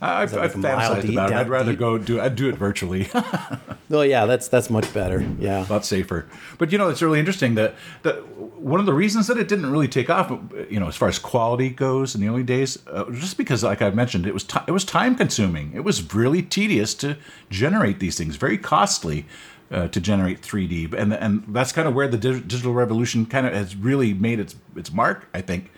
That 0.00 0.10
I've 0.10 0.32
like 0.32 0.56
mile 0.56 0.94
fantasized 0.94 1.02
deep, 1.02 1.12
about 1.12 1.32
it. 1.32 1.36
I'd 1.36 1.48
rather 1.48 1.72
deep? 1.72 1.80
go 1.80 1.98
do. 1.98 2.20
I'd 2.20 2.34
do 2.34 2.48
it 2.48 2.54
virtually. 2.54 3.10
well, 3.90 4.04
yeah, 4.04 4.26
that's 4.26 4.48
that's 4.48 4.70
much 4.70 4.92
better. 4.94 5.26
Yeah. 5.38 5.66
a 5.66 5.70
lot 5.70 5.84
safer. 5.84 6.26
But 6.56 6.72
you 6.72 6.78
know, 6.78 6.88
it's 6.88 7.02
really 7.02 7.18
interesting 7.18 7.56
that 7.56 7.74
that 8.04 8.26
one 8.56 8.80
of 8.80 8.86
the 8.86 8.94
reasons 8.94 9.26
that 9.26 9.36
it 9.36 9.48
didn't 9.48 9.70
really 9.70 9.88
take 9.88 10.08
off, 10.08 10.30
you 10.70 10.80
know, 10.80 10.88
as 10.88 10.96
far 10.96 11.08
as 11.08 11.18
quality 11.18 11.68
goes 11.68 12.14
in 12.14 12.20
the 12.20 12.28
early 12.28 12.42
days, 12.44 12.78
uh, 12.86 13.10
just 13.10 13.36
because, 13.36 13.62
like 13.62 13.82
I 13.82 13.90
mentioned, 13.90 14.24
it 14.24 14.32
was 14.32 14.44
ti 14.44 14.60
it 14.66 14.70
was 14.70 14.84
time 14.84 15.14
consuming. 15.14 15.72
It 15.74 15.84
was 15.84 16.14
really 16.14 16.42
tedious 16.42 16.94
to 16.94 17.18
generate 17.50 17.98
these 17.98 18.16
things, 18.16 18.36
very 18.36 18.58
costly. 18.58 19.26
Uh, 19.70 19.86
to 19.86 20.00
generate 20.00 20.40
3D, 20.40 20.94
and 20.94 21.12
and 21.12 21.44
that's 21.48 21.72
kind 21.72 21.86
of 21.86 21.92
where 21.92 22.08
the 22.08 22.16
dig- 22.16 22.48
digital 22.48 22.72
revolution 22.72 23.26
kind 23.26 23.46
of 23.46 23.52
has 23.52 23.76
really 23.76 24.14
made 24.14 24.40
its 24.40 24.56
its 24.74 24.90
mark. 24.90 25.28
I 25.34 25.42
think, 25.42 25.70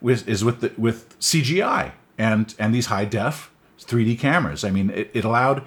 with 0.00 0.28
is 0.28 0.44
with 0.44 0.60
the, 0.60 0.72
with 0.76 1.18
CGI 1.20 1.92
and 2.16 2.54
and 2.58 2.74
these 2.74 2.86
high 2.86 3.04
def 3.04 3.50
3D 3.80 4.18
cameras. 4.18 4.64
I 4.64 4.70
mean, 4.70 4.90
it, 4.90 5.10
it 5.14 5.24
allowed 5.24 5.62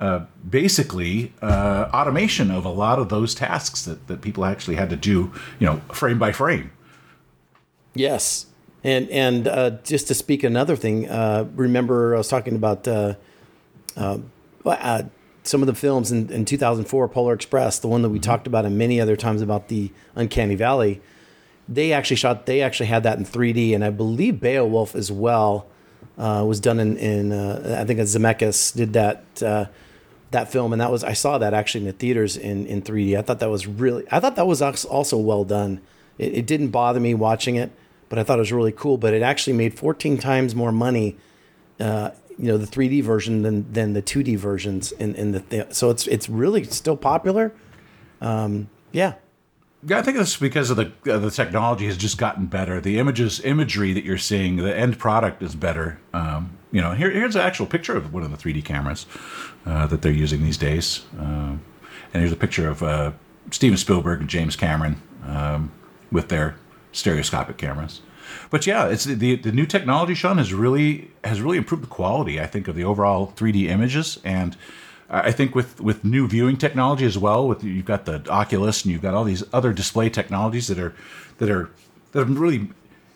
uh, 0.00 0.26
basically 0.48 1.32
uh, 1.40 1.88
automation 1.94 2.50
of 2.50 2.64
a 2.64 2.70
lot 2.70 2.98
of 2.98 3.08
those 3.08 3.34
tasks 3.34 3.84
that, 3.84 4.06
that 4.08 4.20
people 4.20 4.44
actually 4.44 4.76
had 4.76 4.90
to 4.90 4.96
do, 4.96 5.32
you 5.58 5.66
know, 5.66 5.80
frame 5.92 6.18
by 6.18 6.32
frame. 6.32 6.70
Yes, 7.94 8.46
and 8.82 9.08
and 9.10 9.48
uh, 9.48 9.70
just 9.84 10.08
to 10.08 10.14
speak 10.14 10.42
another 10.42 10.76
thing, 10.76 11.08
uh, 11.08 11.46
remember 11.54 12.14
I 12.14 12.18
was 12.18 12.28
talking 12.28 12.56
about 12.56 12.86
uh, 12.88 13.14
uh, 13.96 14.18
uh, 14.66 15.02
some 15.42 15.62
of 15.62 15.66
the 15.66 15.74
films 15.74 16.10
in, 16.10 16.30
in 16.30 16.44
2004, 16.44 17.08
Polar 17.08 17.34
Express, 17.34 17.78
the 17.78 17.88
one 17.88 18.02
that 18.02 18.08
we 18.08 18.18
talked 18.18 18.46
about, 18.46 18.64
and 18.64 18.76
many 18.76 19.00
other 19.00 19.16
times 19.16 19.42
about 19.42 19.68
the 19.68 19.90
Uncanny 20.14 20.54
Valley. 20.54 21.00
They 21.68 21.92
actually 21.92 22.16
shot. 22.16 22.46
They 22.46 22.60
actually 22.60 22.86
had 22.86 23.02
that 23.04 23.18
in 23.18 23.24
3D, 23.24 23.74
and 23.74 23.84
I 23.84 23.90
believe 23.90 24.40
Beowulf 24.40 24.94
as 24.94 25.10
well 25.10 25.66
uh, 26.18 26.44
was 26.46 26.60
done 26.60 26.78
in. 26.78 26.96
in 26.96 27.32
uh, 27.32 27.78
I 27.80 27.84
think 27.84 28.00
Zemeckis 28.00 28.74
did 28.74 28.92
that. 28.92 29.42
Uh, 29.42 29.66
that 30.34 30.50
film 30.50 30.72
and 30.72 30.80
that 30.80 30.90
was 30.90 31.04
I 31.04 31.12
saw 31.12 31.38
that 31.38 31.54
actually 31.54 31.82
in 31.82 31.86
the 31.86 31.92
theaters 31.92 32.36
in, 32.36 32.66
in 32.66 32.82
3D. 32.82 33.16
I 33.16 33.22
thought 33.22 33.38
that 33.38 33.50
was 33.50 33.66
really 33.66 34.04
I 34.10 34.18
thought 34.20 34.34
that 34.36 34.46
was 34.46 34.60
also 34.60 35.16
well 35.16 35.44
done. 35.44 35.80
It, 36.18 36.34
it 36.34 36.46
didn't 36.46 36.68
bother 36.68 37.00
me 37.00 37.14
watching 37.14 37.54
it, 37.54 37.70
but 38.08 38.18
I 38.18 38.24
thought 38.24 38.38
it 38.38 38.40
was 38.40 38.52
really 38.52 38.72
cool. 38.72 38.98
But 38.98 39.14
it 39.14 39.22
actually 39.22 39.52
made 39.54 39.78
14 39.78 40.18
times 40.18 40.54
more 40.54 40.72
money, 40.72 41.16
uh, 41.78 42.10
you 42.36 42.48
know, 42.48 42.58
the 42.58 42.66
3D 42.66 43.02
version 43.02 43.42
than 43.42 43.72
than 43.72 43.92
the 43.92 44.02
2D 44.02 44.36
versions 44.36 44.92
in 44.92 45.14
in 45.14 45.32
the 45.32 45.40
th- 45.40 45.72
so 45.72 45.90
it's 45.90 46.06
it's 46.08 46.28
really 46.28 46.64
still 46.64 46.96
popular. 46.96 47.52
Um, 48.20 48.68
yeah, 48.92 49.14
Yeah, 49.14 49.14
I 49.90 50.02
think 50.02 50.16
that's 50.16 50.36
because 50.36 50.70
of 50.70 50.76
the 50.76 50.92
uh, 51.12 51.18
the 51.18 51.30
technology 51.30 51.86
has 51.86 51.96
just 51.96 52.16
gotten 52.16 52.46
better. 52.46 52.80
The 52.80 52.98
images, 52.98 53.40
imagery 53.40 53.92
that 53.92 54.04
you're 54.04 54.18
seeing, 54.18 54.56
the 54.56 54.74
end 54.74 54.98
product 54.98 55.42
is 55.42 55.54
better. 55.54 56.00
Um, 56.12 56.56
you 56.72 56.80
know, 56.80 56.92
here, 56.92 57.10
here's 57.10 57.36
an 57.36 57.42
actual 57.42 57.66
picture 57.66 57.96
of 57.96 58.12
one 58.12 58.22
of 58.22 58.30
the 58.30 58.36
3D 58.36 58.64
cameras 58.64 59.06
uh, 59.66 59.86
that 59.86 60.02
they're 60.02 60.12
using 60.12 60.42
these 60.42 60.56
days, 60.56 61.04
um, 61.18 61.62
and 62.12 62.22
here's 62.22 62.32
a 62.32 62.36
picture 62.36 62.68
of 62.68 62.82
uh, 62.82 63.12
Steven 63.50 63.76
Spielberg 63.76 64.20
and 64.20 64.28
James 64.28 64.56
Cameron 64.56 65.02
um, 65.26 65.70
with 66.10 66.28
their 66.28 66.56
stereoscopic 66.92 67.58
cameras. 67.58 68.00
But 68.50 68.66
yeah, 68.66 68.86
it's 68.86 69.04
the 69.04 69.36
the 69.36 69.52
new 69.52 69.66
technology, 69.66 70.14
Sean, 70.14 70.38
has 70.38 70.54
really 70.54 71.10
has 71.24 71.40
really 71.40 71.58
improved 71.58 71.82
the 71.82 71.88
quality. 71.88 72.40
I 72.40 72.46
think 72.46 72.68
of 72.68 72.74
the 72.74 72.84
overall 72.84 73.32
3D 73.36 73.68
images 73.68 74.18
and. 74.24 74.56
I 75.10 75.32
think 75.32 75.54
with 75.54 75.80
with 75.80 76.04
new 76.04 76.26
viewing 76.26 76.56
technology 76.56 77.04
as 77.04 77.18
well, 77.18 77.46
with 77.46 77.62
you've 77.62 77.84
got 77.84 78.06
the 78.06 78.26
Oculus 78.28 78.84
and 78.84 78.92
you've 78.92 79.02
got 79.02 79.14
all 79.14 79.24
these 79.24 79.44
other 79.52 79.72
display 79.72 80.08
technologies 80.08 80.68
that 80.68 80.78
are 80.78 80.94
that 81.38 81.50
are 81.50 81.70
that 82.12 82.20
have 82.20 82.38
really 82.38 82.70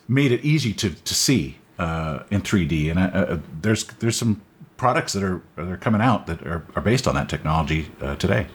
made 0.07 0.31
it 0.31 0.43
easy 0.43 0.73
to 0.73 0.91
to 0.91 1.15
see 1.15 1.57
uh, 1.79 2.23
in 2.29 2.41
3D. 2.41 2.91
And 2.91 2.99
uh, 2.99 3.03
uh, 3.03 3.39
there's 3.61 3.85
there's 3.85 4.17
some 4.17 4.41
products 4.77 5.13
that 5.13 5.23
are 5.23 5.41
that 5.55 5.67
are 5.67 5.77
coming 5.77 6.01
out 6.01 6.27
that 6.27 6.45
are, 6.45 6.65
are 6.75 6.81
based 6.81 7.07
on 7.07 7.15
that 7.15 7.29
technology 7.29 7.91
uh, 8.01 8.15
today. 8.15 8.47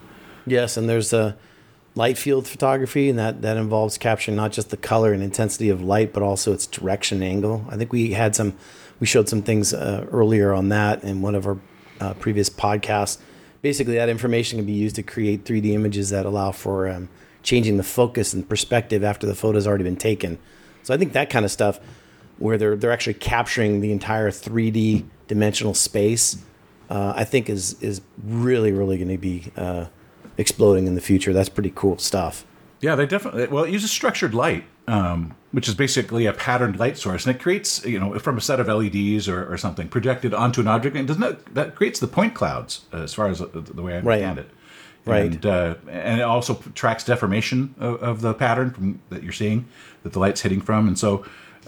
yes, 0.47 0.77
and 0.77 0.89
there's 0.89 1.13
a 1.13 1.37
light 1.95 2.19
field 2.19 2.47
photography, 2.47 3.09
and 3.11 3.19
that 3.19 3.43
that 3.43 3.57
involves 3.57 3.99
capturing 3.99 4.37
not 4.37 4.53
just 4.53 4.71
the 4.71 4.77
color 4.77 5.13
and 5.13 5.23
intensity 5.23 5.69
of 5.69 5.83
light, 5.83 6.13
but 6.13 6.23
also 6.23 6.53
its 6.53 6.67
direction 6.67 7.23
angle. 7.23 7.67
I 7.69 7.77
think 7.77 7.93
we 7.93 8.13
had 8.13 8.37
some, 8.37 8.55
we 9.01 9.07
showed 9.07 9.29
some 9.29 9.43
things 9.43 9.73
uh, 9.75 10.07
earlier 10.11 10.53
on 10.53 10.69
that 10.69 11.03
in 11.03 11.23
one 11.23 11.35
of 11.35 11.47
our 11.47 11.59
uh, 12.01 12.15
previous 12.15 12.49
podcasts. 12.51 13.19
Basically, 13.63 13.95
that 13.95 14.09
information 14.09 14.59
can 14.59 14.67
be 14.67 14.73
used 14.73 14.97
to 14.97 15.03
create 15.03 15.45
3D 15.45 15.73
images 15.73 16.11
that 16.11 16.27
allow 16.27 16.53
for 16.53 16.89
um, 16.89 17.09
changing 17.43 17.77
the 17.77 17.83
focus 17.83 18.35
and 18.35 18.49
perspective 18.49 19.03
after 19.05 19.27
the 19.27 19.35
photo's 19.35 19.67
already 19.67 19.85
been 19.85 19.97
taken. 19.97 20.39
So 20.83 20.93
I 20.93 20.99
think 20.99 21.13
that 21.13 21.31
kind 21.31 21.45
of 21.45 21.51
stuff, 21.51 21.81
where 22.39 22.59
they're 22.59 22.77
they're 22.77 22.93
actually 22.93 23.15
capturing 23.15 23.81
the 23.81 23.93
entire 23.93 24.31
3D 24.31 25.05
dimensional 25.29 25.75
space, 25.75 26.43
uh, 26.91 27.15
I 27.17 27.25
think 27.25 27.49
is 27.49 27.81
is 27.81 28.01
really 28.23 28.73
really 28.73 28.97
going 28.97 29.09
to 29.09 29.19
be 29.19 29.53
uh, 29.57 29.87
exploding 30.37 30.87
in 30.87 30.95
the 30.95 31.01
future. 31.01 31.33
That's 31.33 31.49
pretty 31.49 31.73
cool 31.75 31.99
stuff. 31.99 32.45
Yeah, 32.85 32.97
they 32.97 33.07
definitely. 33.07 33.47
Well, 33.47 33.65
it 33.65 33.73
uses 33.73 33.91
structured 33.91 34.35
light, 34.35 34.65
um, 34.87 35.35
which 35.53 35.69
is 35.69 35.75
basically 35.75 36.27
a 36.27 36.35
patterned 36.35 36.79
light 36.79 36.99
source, 36.99 37.25
and 37.27 37.35
it 37.35 37.41
creates, 37.41 37.83
you 37.87 37.99
know, 37.99 38.19
from 38.19 38.37
a 38.37 38.41
set 38.43 38.61
of 38.61 38.69
LEDs 38.69 39.27
or, 39.27 39.51
or 39.51 39.57
something 39.57 39.89
projected 39.89 40.35
onto 40.35 40.61
an 40.61 40.69
object, 40.69 40.95
and 40.95 41.09
doesn't 41.09 41.23
that, 41.23 41.55
that 41.55 41.75
creates 41.77 41.99
the 41.99 42.07
point 42.07 42.35
clouds, 42.35 42.85
uh, 42.93 42.99
as 42.99 43.15
far 43.15 43.29
as 43.29 43.39
the, 43.39 43.47
the 43.47 43.83
way 43.83 43.93
I 43.97 44.01
Right. 44.01 44.23
understand 44.23 44.39
it. 44.39 44.51
Right. 45.07 45.33
And, 45.33 45.47
uh, 45.47 45.75
and 45.89 46.21
it 46.21 46.25
also 46.25 46.55
tracks 46.75 47.05
deformation 47.05 47.75
of, 47.79 48.03
of 48.03 48.21
the 48.21 48.35
pattern 48.35 48.71
from, 48.71 49.01
that 49.09 49.23
you're 49.23 49.33
seeing 49.33 49.65
that 50.03 50.13
the 50.13 50.19
light's 50.19 50.43
hitting 50.43 50.61
from, 50.61 50.87
and 50.87 50.99
so 50.99 51.25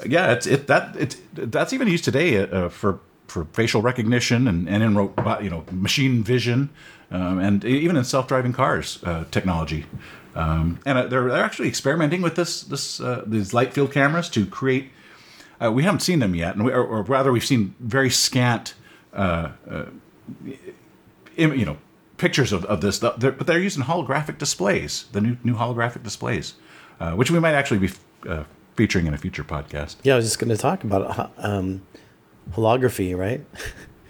yeah, 0.07 0.33
it's 0.33 0.47
it 0.47 0.67
that 0.67 0.95
it's 0.97 1.17
that's 1.33 1.73
even 1.73 1.89
used 1.89 2.05
today 2.05 2.37
uh, 2.39 2.69
for 2.69 2.99
for 3.27 3.47
facial 3.53 3.81
recognition 3.81 4.47
and 4.49 4.69
and 4.69 4.83
in 4.83 4.95
robot, 4.95 5.43
you 5.43 5.49
know 5.51 5.65
machine 5.71 6.23
vision, 6.23 6.69
um, 7.11 7.39
and 7.39 7.65
even 7.65 7.97
in 7.97 8.05
self-driving 8.05 8.53
cars 8.53 9.03
uh, 9.05 9.25
technology. 9.31 9.87
Um, 10.37 10.79
and 10.85 10.99
uh, 10.99 11.07
they're, 11.07 11.29
they're 11.29 11.45
actually 11.45 11.69
experimenting 11.69 12.21
with 12.23 12.35
this 12.37 12.63
this 12.63 13.01
uh, 13.01 13.25
these 13.27 13.55
light 13.55 13.73
field 13.73 13.93
cameras 13.93 14.29
to 14.31 14.45
create. 14.47 14.91
Uh, 15.63 15.73
we 15.73 15.83
haven't 15.85 16.01
seen 16.01 16.19
them 16.19 16.35
yet, 16.35 16.55
and 16.55 16.65
we, 16.67 16.73
or, 16.73 16.85
or 16.85 17.03
rather, 17.03 17.33
we've 17.33 17.45
seen 17.47 17.75
very 17.81 18.11
scant, 18.11 18.75
uh, 19.15 19.49
uh, 19.71 19.87
im- 21.37 21.55
you 21.55 21.65
know, 21.65 21.79
pictures 22.19 22.53
of, 22.53 22.65
of 22.67 22.81
this. 22.83 22.99
They're, 22.99 23.33
but 23.33 23.47
they're 23.47 23.59
using 23.59 23.83
holographic 23.85 24.39
displays, 24.39 25.07
the 25.13 25.21
new 25.21 25.37
new 25.45 25.55
holographic 25.55 26.03
displays, 26.03 26.55
uh, 27.01 27.13
which 27.13 27.31
we 27.31 27.39
might 27.41 27.55
actually 27.55 27.79
be 27.79 27.91
uh, 28.29 28.45
featuring 28.77 29.07
in 29.07 29.15
a 29.15 29.19
future 29.19 29.45
podcast. 29.45 29.97
Yeah, 30.03 30.15
I 30.15 30.17
was 30.17 30.27
just 30.27 30.39
going 30.39 30.51
to 30.51 30.57
talk 30.59 30.85
about 30.85 31.33
um, 31.39 31.83
holography, 32.53 33.17
right? 33.17 33.45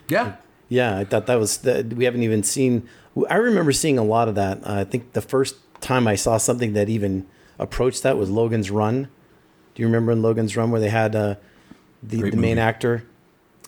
Yeah, 0.09 0.37
Yeah, 0.69 0.99
I 0.99 1.05
thought 1.05 1.27
that 1.27 1.37
was 1.39 1.59
that 1.59 1.93
we 1.95 2.05
haven't 2.05 2.23
even 2.23 2.45
seen. 2.45 2.89
I 3.29 3.35
remember 3.37 3.73
seeing 3.73 3.99
a 3.99 4.05
lot 4.05 4.29
of 4.29 4.37
that. 4.37 4.59
Uh, 4.65 4.75
I 4.75 4.85
think 4.85 5.15
the 5.15 5.21
first 5.21 5.57
time 5.81 6.07
I 6.09 6.15
saw 6.15 6.37
something 6.37 6.73
that 6.75 6.89
even 6.89 7.27
approached 7.59 8.03
that 8.03 8.17
was 8.17 8.31
Logan's 8.31 8.71
Run. 8.71 9.09
Do 9.75 9.83
you 9.83 9.87
remember 9.87 10.13
in 10.13 10.23
Logan's 10.23 10.57
Run 10.57 10.71
where 10.71 10.81
they 10.81 10.89
had 10.91 11.15
uh, 11.17 11.35
the, 12.03 12.19
Great 12.19 12.31
the 12.33 12.37
main 12.39 12.59
actor 12.59 13.05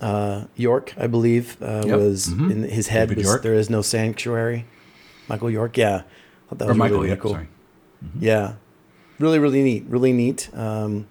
uh, 0.00 0.44
York, 0.56 0.94
I 0.96 1.06
believe, 1.06 1.60
uh, 1.62 1.82
Yep. 1.86 1.98
was 1.98 2.28
in 2.28 2.62
his 2.64 2.88
head 2.88 3.08
David 3.08 3.18
was 3.18 3.26
York. 3.26 3.42
"There 3.42 3.54
is 3.54 3.68
no 3.68 3.82
sanctuary." 3.82 4.64
Michael 5.28 5.50
York, 5.50 5.76
yeah, 5.76 5.96
I 5.96 6.02
thought 6.50 6.58
that 6.58 6.64
or 6.66 6.68
was 6.68 6.76
Michael. 6.76 6.96
really, 6.98 7.08
yeah, 7.08 7.14
really 7.14 7.20
cool. 7.22 7.30
sorry. 7.32 7.48
Yeah, 8.18 8.54
really, 9.18 9.38
really 9.38 9.62
neat, 9.62 9.84
really 9.88 10.12
neat. 10.12 10.48
Um, 10.54 11.06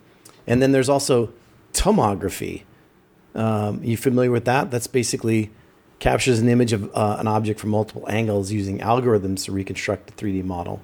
and 0.47 0.61
then 0.61 0.71
there's 0.71 0.89
also 0.89 1.33
tomography. 1.73 2.63
Um, 3.35 3.83
you 3.83 3.97
familiar 3.97 4.31
with 4.31 4.45
that? 4.45 4.71
That's 4.71 4.87
basically 4.87 5.51
captures 5.99 6.39
an 6.39 6.49
image 6.49 6.73
of 6.73 6.95
uh, 6.95 7.17
an 7.19 7.27
object 7.27 7.59
from 7.59 7.71
multiple 7.71 8.05
angles 8.09 8.51
using 8.51 8.79
algorithms 8.79 9.45
to 9.45 9.51
reconstruct 9.51 10.09
a 10.09 10.13
3D 10.13 10.43
model. 10.43 10.81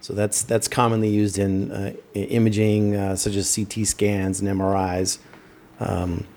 So 0.00 0.12
that's 0.12 0.42
that's 0.42 0.68
commonly 0.68 1.08
used 1.08 1.38
in 1.38 1.72
uh, 1.72 1.92
imaging, 2.14 2.94
uh, 2.94 3.16
such 3.16 3.36
as 3.36 3.54
CT 3.54 3.86
scans 3.86 4.40
and 4.40 4.48
MRIs. 4.48 5.18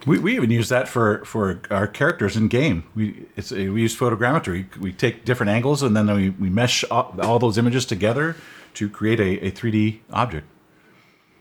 We, 0.06 0.20
we 0.20 0.36
even 0.36 0.50
use 0.50 0.70
that 0.70 0.88
for, 0.88 1.24
for 1.26 1.62
our 1.70 1.88
characters 1.88 2.36
in 2.36 2.48
game. 2.48 2.84
We 2.96 3.26
it's 3.36 3.52
we 3.52 3.82
use 3.82 3.96
photogrammetry. 3.96 4.76
We 4.78 4.94
take 4.94 5.26
different 5.26 5.52
angles 5.52 5.84
and 5.84 5.96
then 5.96 6.08
we, 6.14 6.30
we 6.32 6.50
mesh 6.50 6.84
all, 6.86 7.16
all 7.22 7.40
those 7.40 7.58
images 7.58 7.86
together 7.86 8.36
to 8.76 8.90
create 8.90 9.20
a, 9.20 9.48
a 9.48 9.52
3D 9.52 10.00
object. 10.12 10.48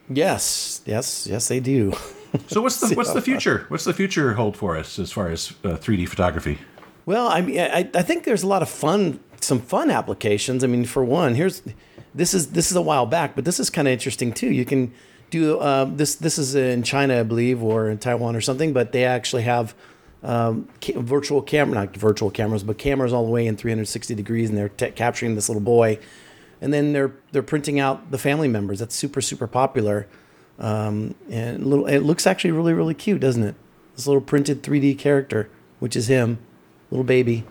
Yes, 0.08 0.82
yes, 0.84 1.26
yes, 1.26 1.48
they 1.48 1.60
do. 1.60 1.92
So 2.48 2.60
what's 2.60 2.80
the 2.80 2.94
what's 2.96 3.12
the 3.12 3.22
future? 3.22 3.64
What's 3.68 3.84
the 3.84 3.94
future 3.94 4.34
hold 4.34 4.56
for 4.56 4.76
us 4.76 4.98
as 4.98 5.10
far 5.10 5.28
as 5.28 5.52
uh, 5.64 5.70
3D 5.70 6.08
photography? 6.08 6.58
Well, 7.06 7.28
I 7.28 7.40
mean, 7.40 7.60
I, 7.60 7.88
I 7.94 8.02
think 8.02 8.24
there's 8.24 8.42
a 8.42 8.48
lot 8.48 8.62
of 8.62 8.68
fun, 8.68 9.20
some 9.40 9.60
fun 9.60 9.90
applications. 9.90 10.64
I 10.64 10.66
mean, 10.66 10.84
for 10.84 11.04
one, 11.04 11.36
here's 11.36 11.62
this 12.14 12.34
is 12.34 12.48
this 12.48 12.70
is 12.70 12.76
a 12.76 12.82
while 12.82 13.06
back, 13.06 13.36
but 13.36 13.44
this 13.44 13.60
is 13.60 13.70
kind 13.70 13.86
of 13.86 13.92
interesting 13.92 14.32
too. 14.32 14.48
You 14.50 14.64
can 14.64 14.92
do 15.30 15.58
uh, 15.58 15.84
this. 15.84 16.16
This 16.16 16.36
is 16.36 16.56
in 16.56 16.82
China, 16.82 17.20
I 17.20 17.22
believe, 17.22 17.62
or 17.62 17.88
in 17.88 17.98
Taiwan 17.98 18.34
or 18.34 18.40
something. 18.40 18.72
But 18.72 18.90
they 18.90 19.04
actually 19.04 19.42
have 19.42 19.74
um, 20.24 20.68
ca- 20.82 20.98
virtual 21.00 21.42
camera, 21.42 21.76
not 21.76 21.96
virtual 21.96 22.30
cameras, 22.30 22.64
but 22.64 22.76
cameras 22.76 23.12
all 23.12 23.24
the 23.24 23.30
way 23.30 23.46
in 23.46 23.56
360 23.56 24.14
degrees, 24.16 24.48
and 24.48 24.58
they're 24.58 24.68
t- 24.70 24.90
capturing 24.90 25.36
this 25.36 25.48
little 25.48 25.62
boy, 25.62 26.00
and 26.60 26.72
then 26.74 26.92
they're 26.92 27.12
they're 27.30 27.42
printing 27.42 27.78
out 27.78 28.10
the 28.10 28.18
family 28.18 28.48
members. 28.48 28.80
That's 28.80 28.96
super 28.96 29.20
super 29.20 29.46
popular, 29.46 30.08
um, 30.58 31.14
and 31.30 31.64
little. 31.64 31.86
It 31.86 32.00
looks 32.00 32.26
actually 32.26 32.50
really 32.50 32.72
really 32.72 32.94
cute, 32.94 33.20
doesn't 33.20 33.44
it? 33.44 33.54
This 33.94 34.08
little 34.08 34.22
printed 34.22 34.64
3D 34.64 34.98
character. 34.98 35.48
which 35.78 35.94
is 35.94 36.08
him, 36.08 36.38
little 36.90 37.04
baby. 37.04 37.44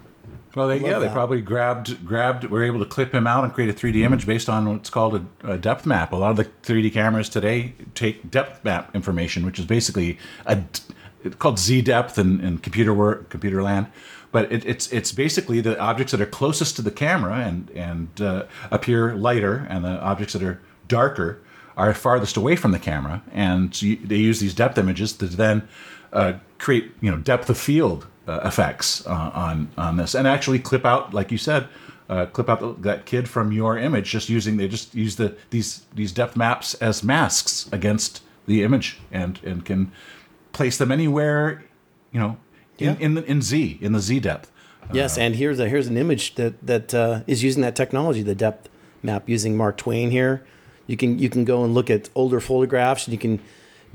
Well, 0.55 0.69
they, 0.69 0.79
yeah, 0.79 0.99
they 0.99 1.07
that. 1.07 1.13
probably 1.13 1.41
grabbed 1.41 2.05
grabbed 2.05 2.45
were 2.45 2.63
able 2.63 2.79
to 2.79 2.85
clip 2.85 3.13
him 3.13 3.27
out 3.27 3.43
and 3.43 3.53
create 3.53 3.69
a 3.69 3.73
3D 3.73 4.03
image 4.03 4.25
based 4.25 4.47
on 4.47 4.69
what's 4.69 4.89
called 4.89 5.15
a, 5.43 5.51
a 5.53 5.57
depth 5.57 5.85
map. 5.85 6.13
A 6.13 6.15
lot 6.15 6.31
of 6.31 6.37
the 6.37 6.45
3D 6.45 6.93
cameras 6.93 7.27
today 7.27 7.73
take 7.93 8.31
depth 8.31 8.63
map 8.63 8.95
information, 8.95 9.45
which 9.45 9.59
is 9.59 9.65
basically 9.65 10.17
a 10.45 10.63
it's 11.25 11.35
called 11.35 11.59
Z 11.59 11.81
depth 11.81 12.17
in, 12.17 12.39
in 12.39 12.59
computer 12.59 12.93
work, 12.93 13.29
computer 13.29 13.61
land. 13.63 13.87
But 14.31 14.51
it, 14.51 14.65
it's 14.65 14.91
it's 14.93 15.11
basically 15.11 15.59
the 15.59 15.77
objects 15.79 16.11
that 16.11 16.21
are 16.21 16.25
closest 16.25 16.77
to 16.77 16.81
the 16.81 16.91
camera 16.91 17.35
and 17.39 17.69
and 17.71 18.21
uh, 18.21 18.45
appear 18.71 19.15
lighter, 19.15 19.65
and 19.69 19.83
the 19.83 19.99
objects 20.01 20.33
that 20.33 20.43
are 20.43 20.61
darker 20.87 21.41
are 21.75 21.93
farthest 21.93 22.37
away 22.37 22.55
from 22.55 22.71
the 22.71 22.79
camera. 22.79 23.21
And 23.33 23.75
so 23.75 23.87
you, 23.87 23.95
they 23.97 24.17
use 24.17 24.39
these 24.39 24.53
depth 24.53 24.77
images 24.77 25.13
to 25.13 25.25
then 25.25 25.67
uh, 26.13 26.33
create 26.59 26.91
you 27.01 27.11
know 27.11 27.17
depth 27.17 27.49
of 27.49 27.57
field 27.57 28.07
uh, 28.27 28.41
effects 28.43 29.05
uh, 29.07 29.31
on 29.33 29.69
on 29.77 29.97
this, 29.97 30.15
and 30.15 30.27
actually 30.27 30.59
clip 30.59 30.85
out, 30.85 31.13
like 31.13 31.31
you 31.31 31.37
said, 31.37 31.67
uh, 32.09 32.25
clip 32.27 32.49
out 32.49 32.59
the, 32.59 32.73
that 32.81 33.05
kid 33.05 33.27
from 33.29 33.51
your 33.51 33.77
image, 33.77 34.11
just 34.11 34.29
using 34.29 34.57
they 34.57 34.67
just 34.67 34.95
use 34.95 35.15
the 35.15 35.35
these 35.49 35.83
these 35.93 36.11
depth 36.11 36.35
maps 36.35 36.73
as 36.75 37.03
masks 37.03 37.69
against 37.71 38.21
the 38.47 38.63
image, 38.63 38.99
and 39.11 39.39
and 39.43 39.65
can 39.65 39.91
place 40.53 40.77
them 40.77 40.91
anywhere, 40.91 41.63
you 42.11 42.19
know, 42.19 42.37
in 42.77 42.93
Yeah. 42.93 43.05
in, 43.05 43.13
the, 43.15 43.23
in 43.25 43.41
Z 43.41 43.77
in 43.81 43.91
the 43.93 43.99
Z 43.99 44.19
depth. 44.21 44.51
Yes, 44.93 45.17
and 45.17 45.35
here's 45.35 45.59
a 45.59 45.67
here's 45.67 45.87
an 45.87 45.97
image 45.97 46.35
that 46.35 46.65
that 46.65 46.93
uh, 46.93 47.21
is 47.25 47.43
using 47.43 47.61
that 47.63 47.75
technology, 47.75 48.21
the 48.21 48.35
depth 48.35 48.69
map 49.01 49.27
using 49.27 49.57
Mark 49.57 49.77
Twain 49.77 50.11
here. 50.11 50.45
You 50.87 50.95
can 50.95 51.17
you 51.17 51.29
can 51.29 51.43
go 51.43 51.63
and 51.63 51.73
look 51.73 51.89
at 51.89 52.09
older 52.13 52.39
photographs, 52.39 53.07
and 53.07 53.11
you 53.13 53.19
can 53.19 53.39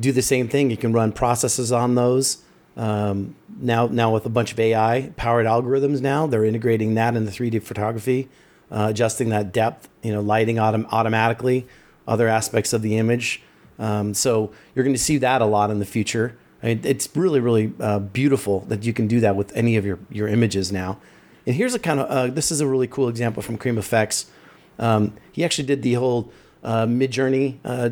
do 0.00 0.10
the 0.12 0.22
same 0.22 0.48
thing. 0.48 0.70
You 0.70 0.76
can 0.76 0.92
run 0.92 1.12
processes 1.12 1.70
on 1.70 1.94
those. 1.94 2.38
Um, 2.76 3.34
now 3.58 3.86
now 3.86 4.12
with 4.12 4.24
a 4.26 4.30
bunch 4.30 4.52
of 4.52 4.60
AI 4.60 5.12
powered 5.16 5.46
algorithms, 5.46 6.00
now 6.00 6.26
they're 6.26 6.44
integrating 6.44 6.94
that 6.94 7.16
into 7.16 7.30
3D 7.30 7.62
photography, 7.62 8.28
uh, 8.70 8.88
adjusting 8.90 9.28
that 9.30 9.52
depth, 9.52 9.88
you 10.02 10.12
know, 10.12 10.20
lighting 10.20 10.56
autom- 10.56 10.86
automatically, 10.90 11.66
other 12.06 12.28
aspects 12.28 12.72
of 12.72 12.82
the 12.82 12.96
image. 12.96 13.42
Um, 13.78 14.14
so 14.14 14.52
you're 14.74 14.84
going 14.84 14.94
to 14.94 15.02
see 15.02 15.18
that 15.18 15.42
a 15.42 15.46
lot 15.46 15.70
in 15.70 15.78
the 15.78 15.86
future. 15.86 16.36
I 16.62 16.66
mean, 16.66 16.80
it's 16.84 17.08
really, 17.16 17.40
really 17.40 17.72
uh, 17.80 17.98
beautiful 17.98 18.60
that 18.68 18.84
you 18.84 18.92
can 18.92 19.08
do 19.08 19.20
that 19.20 19.34
with 19.34 19.54
any 19.56 19.76
of 19.76 19.86
your, 19.86 19.98
your 20.10 20.28
images 20.28 20.70
now. 20.70 20.98
And 21.46 21.56
here's 21.56 21.74
a 21.74 21.78
kind 21.78 22.00
of 22.00 22.10
uh, 22.10 22.26
this 22.32 22.52
is 22.52 22.60
a 22.60 22.66
really 22.66 22.86
cool 22.86 23.08
example 23.08 23.42
from 23.42 23.56
Cream 23.56 23.78
Effects. 23.78 24.30
Um, 24.78 25.14
he 25.32 25.44
actually 25.44 25.66
did 25.66 25.82
the 25.82 25.94
whole 25.94 26.30
uh, 26.62 26.86
Midjourney, 26.86 27.56
uh, 27.64 27.90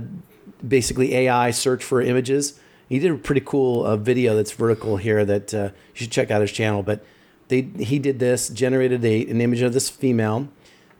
basically 0.67 1.15
AI 1.15 1.51
search 1.51 1.83
for 1.83 2.01
images. 2.03 2.61
He 2.89 2.99
did 2.99 3.11
a 3.11 3.17
pretty 3.17 3.43
cool 3.45 3.85
uh, 3.85 3.97
video 3.97 4.35
that's 4.35 4.53
vertical 4.53 4.97
here 4.97 5.25
that 5.25 5.53
uh, 5.53 5.71
you 5.95 5.95
should 5.95 6.11
check 6.11 6.31
out 6.31 6.41
his 6.41 6.53
channel. 6.53 6.83
But 6.83 7.05
they 7.49 7.63
he 7.79 7.99
did 7.99 8.19
this, 8.19 8.49
generated 8.49 9.05
a, 9.05 9.27
an 9.27 9.41
image 9.41 9.63
of 9.63 9.73
this 9.73 9.91
female, 9.91 10.49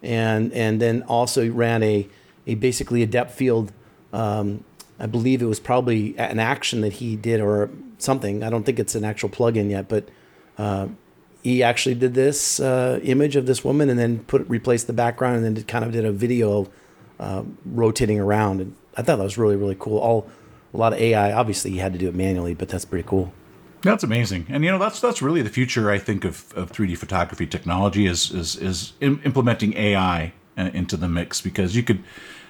and 0.03 0.53
and 0.53 0.81
then 0.81 1.03
also 1.03 1.49
ran 1.51 1.83
a 1.83 2.07
a 2.47 2.55
basically 2.57 3.03
a 3.03 3.07
depth 3.07 3.35
field. 3.35 3.73
Um, 4.13 4.65
I 4.99 5.07
believe 5.07 5.43
it 5.43 5.47
was 5.47 5.61
probably 5.61 6.19
an 6.19 6.41
action 6.41 6.81
that 6.81 6.95
he 6.95 7.15
did 7.15 7.41
or 7.41 7.71
something. 7.99 8.43
I 8.43 8.51
don't 8.51 8.65
think 8.65 8.79
it's 8.79 8.95
an 8.95 9.05
actual 9.05 9.29
plugin 9.29 9.71
yet, 9.71 9.89
but 9.89 10.09
uh, 10.57 10.89
he 11.43 11.63
actually 11.63 11.95
did 11.95 12.15
this 12.15 12.59
uh, 12.59 12.99
image 13.03 13.37
of 13.37 13.47
this 13.47 13.65
woman 13.65 13.89
and 13.89 13.99
then 13.99 14.21
put 14.25 14.49
replaced 14.49 14.89
the 14.89 14.93
background 14.93 15.37
and 15.37 15.57
then 15.57 15.65
kind 15.65 15.85
of 15.85 15.93
did 15.93 16.05
a 16.05 16.13
video 16.13 16.69
uh, 17.21 17.45
rotating 17.65 18.19
around. 18.19 18.61
And 18.61 18.75
I 18.97 19.03
thought 19.03 19.17
that 19.17 19.25
was 19.25 19.39
really 19.39 19.57
really 19.57 19.77
cool. 19.79 19.99
All 19.99 20.29
a 20.73 20.77
lot 20.77 20.93
of 20.93 20.99
AI. 20.99 21.33
Obviously, 21.33 21.71
he 21.73 21.79
had 21.79 21.93
to 21.93 21.99
do 21.99 22.09
it 22.09 22.15
manually, 22.15 22.55
but 22.55 22.69
that's 22.69 22.85
pretty 22.85 23.07
cool. 23.07 23.33
That's 23.83 24.03
amazing, 24.03 24.47
and 24.49 24.65
you 24.65 24.71
know 24.71 24.79
that's 24.79 25.01
that's 25.01 25.23
really 25.23 25.41
the 25.41 25.51
future. 25.51 25.91
I 25.91 25.99
think 25.99 26.25
of, 26.25 26.53
of 26.57 26.73
3D 26.73 26.99
photography 26.99 27.47
technology 27.47 28.07
is 28.07 28.33
is 28.33 28.57
is 28.57 28.93
im- 29.01 29.21
implementing 29.25 29.77
AI 29.77 30.33
uh, 30.57 30.71
into 30.75 30.97
the 30.97 31.09
mix 31.09 31.41
because 31.41 31.77
you 31.77 31.85
could, 31.85 32.03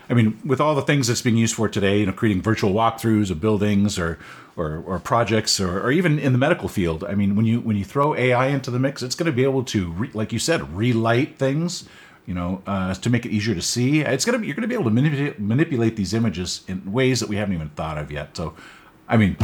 I 0.09 0.15
mean, 0.15 0.41
with 0.43 0.59
all 0.59 0.75
the 0.75 0.83
things 0.83 1.09
that's 1.09 1.21
being 1.21 1.37
used 1.37 1.55
for 1.55 1.69
today, 1.69 2.01
you 2.01 2.07
know, 2.07 2.13
creating 2.13 2.41
virtual 2.41 2.73
walkthroughs 2.73 3.31
of 3.31 3.41
buildings 3.41 3.99
or 3.99 4.19
or, 4.57 4.83
or 4.87 4.99
projects 4.99 5.61
or, 5.61 5.81
or 5.81 5.91
even 5.93 6.19
in 6.19 6.33
the 6.33 6.39
medical 6.39 6.69
field. 6.69 7.05
I 7.05 7.15
mean, 7.15 7.37
when 7.37 7.47
you 7.47 7.61
when 7.61 7.77
you 7.77 7.85
throw 7.85 8.15
AI 8.15 8.47
into 8.47 8.71
the 8.71 8.79
mix, 8.79 9.03
it's 9.03 9.15
going 9.15 9.31
to 9.31 9.33
be 9.33 9.45
able 9.45 9.65
to, 9.65 9.93
re, 9.93 10.11
like 10.15 10.33
you 10.33 10.39
said, 10.39 10.77
relight 10.77 11.39
things. 11.39 11.89
You 12.29 12.35
know, 12.35 12.61
uh, 12.67 12.93
to 12.93 13.09
make 13.09 13.25
it 13.25 13.31
easier 13.33 13.55
to 13.55 13.63
see. 13.63 14.01
It's 14.03 14.27
gonna 14.27 14.39
be 14.39 14.47
you're 14.47 14.55
gonna 14.55 14.69
be 14.69 14.75
able 14.75 14.85
to 14.85 14.91
manipulate 14.91 15.41
manipulate 15.41 15.97
these 15.97 16.13
images 16.13 16.63
in 16.69 16.93
ways 16.93 17.21
that 17.21 17.29
we 17.31 17.37
haven't 17.37 17.55
even 17.55 17.71
thought 17.71 17.97
of 17.97 18.13
yet. 18.13 18.37
So, 18.37 18.53
I 19.09 19.17
mean, 19.17 19.37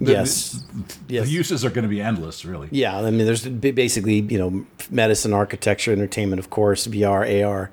the- 0.00 0.12
Yes. 0.12 0.64
the 1.06 1.14
Yes. 1.14 1.28
uses 1.30 1.64
are 1.64 1.70
going 1.70 1.84
to 1.84 1.88
be 1.88 2.00
endless, 2.00 2.44
really. 2.44 2.66
Yeah, 2.72 2.98
I 2.98 3.10
mean, 3.12 3.24
there's 3.24 3.46
basically 3.46 4.20
you 4.32 4.38
know 4.38 4.66
medicine, 4.90 5.32
architecture, 5.32 5.92
entertainment, 5.92 6.40
of 6.40 6.50
course, 6.50 6.88
VR, 6.88 7.24
AR. 7.24 7.70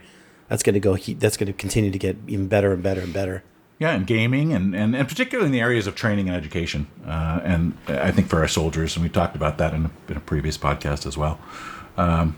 That's 0.47 0.61
going 0.61 0.75
to 0.75 0.79
go. 0.79 0.95
That's 0.95 1.37
going 1.37 1.47
to 1.47 1.53
continue 1.53 1.89
to 1.89 1.97
get 1.99 2.15
even 2.27 2.47
better 2.47 2.71
and 2.71 2.83
better 2.83 3.01
and 3.01 3.11
better. 3.11 3.41
Yeah, 3.79 3.91
and 3.95 4.05
gaming, 4.07 4.53
and, 4.53 4.75
and, 4.75 4.95
and 4.95 5.07
particularly 5.07 5.47
in 5.47 5.51
the 5.53 5.59
areas 5.59 5.85
of 5.87 5.95
training 5.95 6.27
and 6.29 6.37
education. 6.37 6.85
Uh, 7.05 7.41
and 7.43 7.73
I 7.87 8.11
think 8.11 8.27
for 8.29 8.39
our 8.39 8.47
soldiers, 8.47 8.95
and 8.95 9.03
we 9.03 9.09
talked 9.09 9.35
about 9.35 9.57
that 9.57 9.73
in 9.73 9.85
a, 9.87 9.91
in 10.11 10.17
a 10.17 10.21
previous 10.21 10.55
podcast 10.57 11.05
as 11.07 11.17
well. 11.17 11.39
Um, 11.97 12.35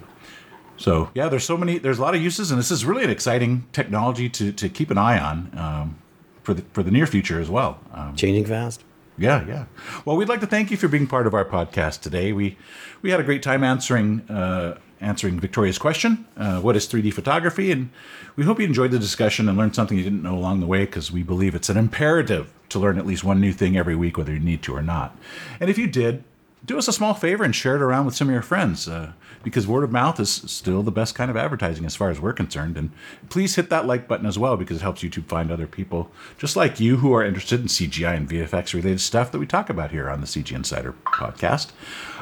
so, 0.78 1.10
yeah, 1.13 1.28
there's 1.30 1.44
so 1.44 1.58
many, 1.58 1.78
there's 1.80 2.00
a 2.00 2.02
lot 2.02 2.16
of 2.16 2.22
uses, 2.22 2.52
and 2.52 2.60
this 2.60 2.72
is 2.72 2.86
really 2.86 3.04
an 3.04 3.10
exciting 3.10 3.68
technology 3.74 4.30
to, 4.30 4.52
to 4.52 4.70
keep 4.70 4.92
an 4.92 4.98
eye 4.98 5.20
on 5.20 5.52
um, 5.58 5.98
for, 6.44 6.54
the, 6.54 6.63
for 6.74 6.84
the 6.84 6.92
near 6.92 7.08
future 7.08 7.40
as 7.40 7.50
well. 7.50 7.80
Um, 7.94 8.16
Changing 8.16 8.46
fast. 8.46 8.84
yeah, 9.18 9.46
yeah. 9.48 9.66
Well, 10.06 10.16
we'd 10.18 10.30
like 10.30 10.42
to 10.42 10.48
thank 10.48 10.70
you 10.72 10.78
for 10.78 10.88
being 10.88 11.08
part 11.08 11.26
of 11.28 11.34
our 11.34 11.46
podcast 11.46 12.02
today. 12.02 12.32
We 12.32 12.58
we 13.02 13.12
had 13.12 13.20
a 13.20 13.24
great 13.24 13.44
time 13.44 13.63
answering 13.63 14.22
uh, 14.30 14.78
answering 15.02 15.40
Victoria's 15.40 15.78
question, 15.78 16.26
uh, 16.38 16.60
"What 16.62 16.76
is 16.76 16.88
3D 16.88 17.13
photography?" 17.13 17.72
And 17.72 17.90
we 18.36 18.44
hope 18.44 18.60
you 18.60 18.66
enjoyed 18.66 18.92
the 18.92 19.00
discussion 19.00 19.50
and 19.50 19.58
learned 19.58 19.76
something 19.76 19.98
you 19.98 20.04
didn't 20.04 20.24
know 20.24 20.36
along 20.36 20.60
the 20.60 20.68
way, 20.68 20.86
because 20.86 21.12
we 21.12 21.24
believe 21.24 21.56
it's 21.56 21.70
an 21.70 21.78
imperative 21.78 22.54
to 22.70 22.80
learn 22.80 22.98
at 22.98 23.06
least 23.06 23.24
one 23.24 23.40
new 23.40 23.54
thing 23.54 23.78
every 23.78 23.96
week, 23.96 24.18
whether 24.18 24.34
you 24.34 24.40
need 24.40 24.62
to 24.63 24.76
or 24.76 24.82
not. 24.82 25.18
And 25.60 25.70
if 25.70 25.78
you 25.78 25.88
did, 25.88 26.24
do 26.66 26.78
us 26.78 26.88
a 26.88 26.94
small 26.94 27.13
favor 27.13 27.44
and 27.44 27.56
share 27.56 27.76
it 27.76 27.82
around 27.82 28.06
with 28.06 28.16
some 28.16 28.28
of 28.28 28.34
your 28.34 28.42
friends, 28.42 28.88
uh, 28.88 29.13
because 29.48 29.66
word 29.66 29.86
of 29.86 29.94
mouth 29.94 30.20
is 30.20 30.30
still 30.30 30.84
the 30.84 30.92
best 30.92 31.16
kind 31.16 31.32
of 31.32 31.38
advertising 31.38 31.86
as 31.86 31.96
far 31.96 32.10
as 32.10 32.20
we're 32.20 32.34
concerned. 32.34 32.76
And 32.76 32.92
please 33.30 33.56
hit 33.56 33.70
that 33.70 33.86
like 33.86 34.06
button 34.06 34.26
as 34.26 34.38
well, 34.38 34.58
because 34.58 34.76
it 34.76 34.82
helps 34.82 35.02
YouTube 35.02 35.24
find 35.28 35.50
other 35.50 35.68
people 35.68 36.12
just 36.38 36.58
like 36.58 36.82
you 36.82 36.98
who 36.98 37.14
are 37.14 37.24
interested 37.24 37.62
in 37.62 37.68
CGI 37.68 38.18
and 38.18 38.30
VFX 38.30 38.74
related 38.74 39.00
stuff 39.00 39.32
that 39.32 39.40
we 39.40 39.46
talk 39.46 39.70
about 39.70 39.92
here 39.92 40.10
on 40.10 40.20
the 40.20 40.28
CG 40.28 40.54
Insider 40.54 40.94
podcast. 41.06 41.72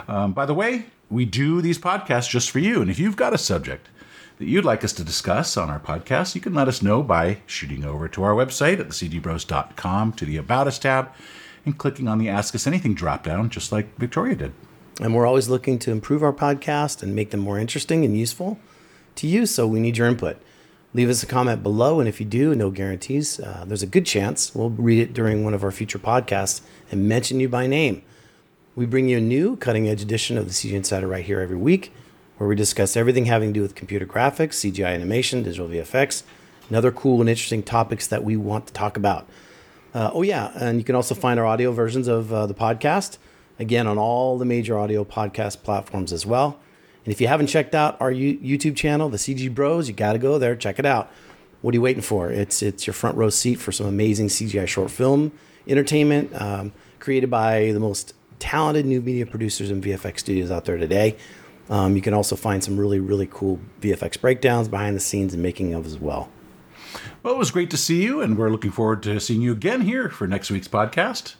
Um, 0.07 0.33
by 0.33 0.45
the 0.45 0.53
way, 0.53 0.85
we 1.09 1.25
do 1.25 1.63
these 1.63 1.79
podcasts 1.79 2.29
just 2.29 2.51
for 2.51 2.59
you. 2.59 2.79
And 2.79 2.91
if 2.91 2.99
you've 2.99 3.15
got 3.15 3.33
a 3.33 3.39
subject 3.39 3.89
that 4.37 4.45
you'd 4.45 4.63
like 4.63 4.83
us 4.83 4.93
to 4.93 5.03
discuss 5.03 5.57
on 5.57 5.71
our 5.71 5.79
podcast, 5.79 6.35
you 6.35 6.41
can 6.41 6.53
let 6.53 6.67
us 6.67 6.83
know 6.83 7.01
by 7.01 7.39
shooting 7.47 7.83
over 7.83 8.07
to 8.07 8.21
our 8.21 8.33
website 8.33 8.79
at 8.79 8.89
thecgbros.com 8.89 10.13
to 10.13 10.25
the 10.25 10.37
About 10.37 10.67
Us 10.67 10.77
tab 10.77 11.11
and 11.65 11.75
clicking 11.75 12.07
on 12.07 12.19
the 12.19 12.29
Ask 12.29 12.53
Us 12.53 12.67
Anything 12.67 12.93
drop 12.93 13.23
down, 13.23 13.49
just 13.49 13.71
like 13.71 13.97
Victoria 13.97 14.35
did. 14.35 14.53
And 15.01 15.13
we're 15.13 15.25
always 15.25 15.49
looking 15.49 15.77
to 15.79 15.91
improve 15.91 16.23
our 16.23 16.33
podcast 16.33 17.03
and 17.03 17.13
make 17.13 17.31
them 17.31 17.41
more 17.41 17.59
interesting 17.59 18.05
and 18.05 18.17
useful 18.17 18.57
to 19.15 19.27
you. 19.27 19.45
So 19.45 19.67
we 19.67 19.79
need 19.79 19.97
your 19.97 20.07
input. 20.07 20.37
Leave 20.93 21.09
us 21.09 21.21
a 21.21 21.25
comment 21.25 21.61
below. 21.61 21.99
And 21.99 22.07
if 22.07 22.21
you 22.21 22.25
do, 22.25 22.55
no 22.55 22.69
guarantees, 22.71 23.39
uh, 23.39 23.65
there's 23.67 23.83
a 23.83 23.87
good 23.87 24.05
chance 24.05 24.55
we'll 24.55 24.69
read 24.69 24.99
it 24.99 25.13
during 25.13 25.43
one 25.43 25.53
of 25.53 25.63
our 25.63 25.71
future 25.71 25.99
podcasts 25.99 26.61
and 26.89 27.09
mention 27.09 27.41
you 27.41 27.49
by 27.49 27.67
name. 27.67 28.01
We 28.75 28.85
bring 28.85 29.09
you 29.09 29.17
a 29.17 29.21
new 29.21 29.57
cutting 29.57 29.89
edge 29.89 30.01
edition 30.01 30.37
of 30.37 30.45
the 30.45 30.51
CG 30.51 30.71
Insider 30.71 31.07
right 31.07 31.25
here 31.25 31.41
every 31.41 31.57
week, 31.57 31.93
where 32.37 32.47
we 32.47 32.55
discuss 32.55 32.95
everything 32.95 33.25
having 33.25 33.49
to 33.49 33.53
do 33.53 33.61
with 33.61 33.75
computer 33.75 34.05
graphics, 34.05 34.55
CGI 34.55 34.93
animation, 34.93 35.43
digital 35.43 35.67
VFX, 35.67 36.23
and 36.67 36.77
other 36.77 36.91
cool 36.91 37.19
and 37.19 37.29
interesting 37.29 37.63
topics 37.63 38.07
that 38.07 38.23
we 38.23 38.37
want 38.37 38.67
to 38.67 38.73
talk 38.73 38.95
about. 38.95 39.27
Uh, 39.93 40.11
oh, 40.13 40.21
yeah. 40.21 40.51
And 40.55 40.77
you 40.77 40.83
can 40.83 40.95
also 40.95 41.15
find 41.15 41.39
our 41.39 41.45
audio 41.45 41.71
versions 41.71 42.07
of 42.07 42.31
uh, 42.33 42.47
the 42.47 42.53
podcast, 42.53 43.17
again, 43.59 43.87
on 43.87 43.97
all 43.97 44.37
the 44.37 44.45
major 44.45 44.77
audio 44.77 45.03
podcast 45.03 45.63
platforms 45.63 46.11
as 46.11 46.25
well. 46.25 46.59
And 47.05 47.11
if 47.11 47.21
you 47.21 47.27
haven't 47.27 47.47
checked 47.47 47.75
out 47.75 47.99
our 48.01 48.11
YouTube 48.11 48.75
channel, 48.75 49.09
the 49.09 49.17
CG 49.17 49.53
Bros, 49.53 49.87
you 49.87 49.93
got 49.93 50.13
to 50.13 50.19
go 50.19 50.39
there, 50.39 50.55
check 50.55 50.79
it 50.79 50.85
out. 50.85 51.11
What 51.61 51.73
are 51.73 51.75
you 51.75 51.81
waiting 51.81 52.01
for? 52.01 52.29
It's, 52.29 52.61
it's 52.61 52.87
your 52.87 52.93
front 52.93 53.17
row 53.17 53.29
seat 53.29 53.55
for 53.55 53.71
some 53.71 53.85
amazing 53.85 54.27
CGI 54.27 54.67
short 54.67 54.91
film 54.91 55.31
entertainment 55.67 56.39
um, 56.39 56.73
created 56.99 57.29
by 57.29 57.71
the 57.71 57.79
most 57.79 58.13
talented 58.39 58.85
new 58.85 59.01
media 59.01 59.25
producers 59.25 59.69
and 59.69 59.83
VFX 59.83 60.19
studios 60.19 60.51
out 60.51 60.65
there 60.65 60.77
today. 60.77 61.15
Um, 61.69 61.95
you 61.95 62.01
can 62.01 62.13
also 62.13 62.35
find 62.35 62.63
some 62.63 62.77
really, 62.77 62.99
really 62.99 63.27
cool 63.31 63.59
VFX 63.81 64.19
breakdowns 64.19 64.67
behind 64.67 64.95
the 64.95 64.99
scenes 64.99 65.33
and 65.33 65.41
making 65.41 65.73
of 65.73 65.85
as 65.85 65.97
well. 65.97 66.29
Well, 67.23 67.33
it 67.33 67.37
was 67.37 67.51
great 67.51 67.71
to 67.71 67.77
see 67.77 68.03
you, 68.03 68.21
and 68.21 68.37
we're 68.37 68.49
looking 68.49 68.71
forward 68.71 69.01
to 69.03 69.19
seeing 69.19 69.41
you 69.41 69.51
again 69.51 69.81
here 69.81 70.09
for 70.09 70.27
next 70.27 70.51
week's 70.51 70.67
podcast, 70.67 71.35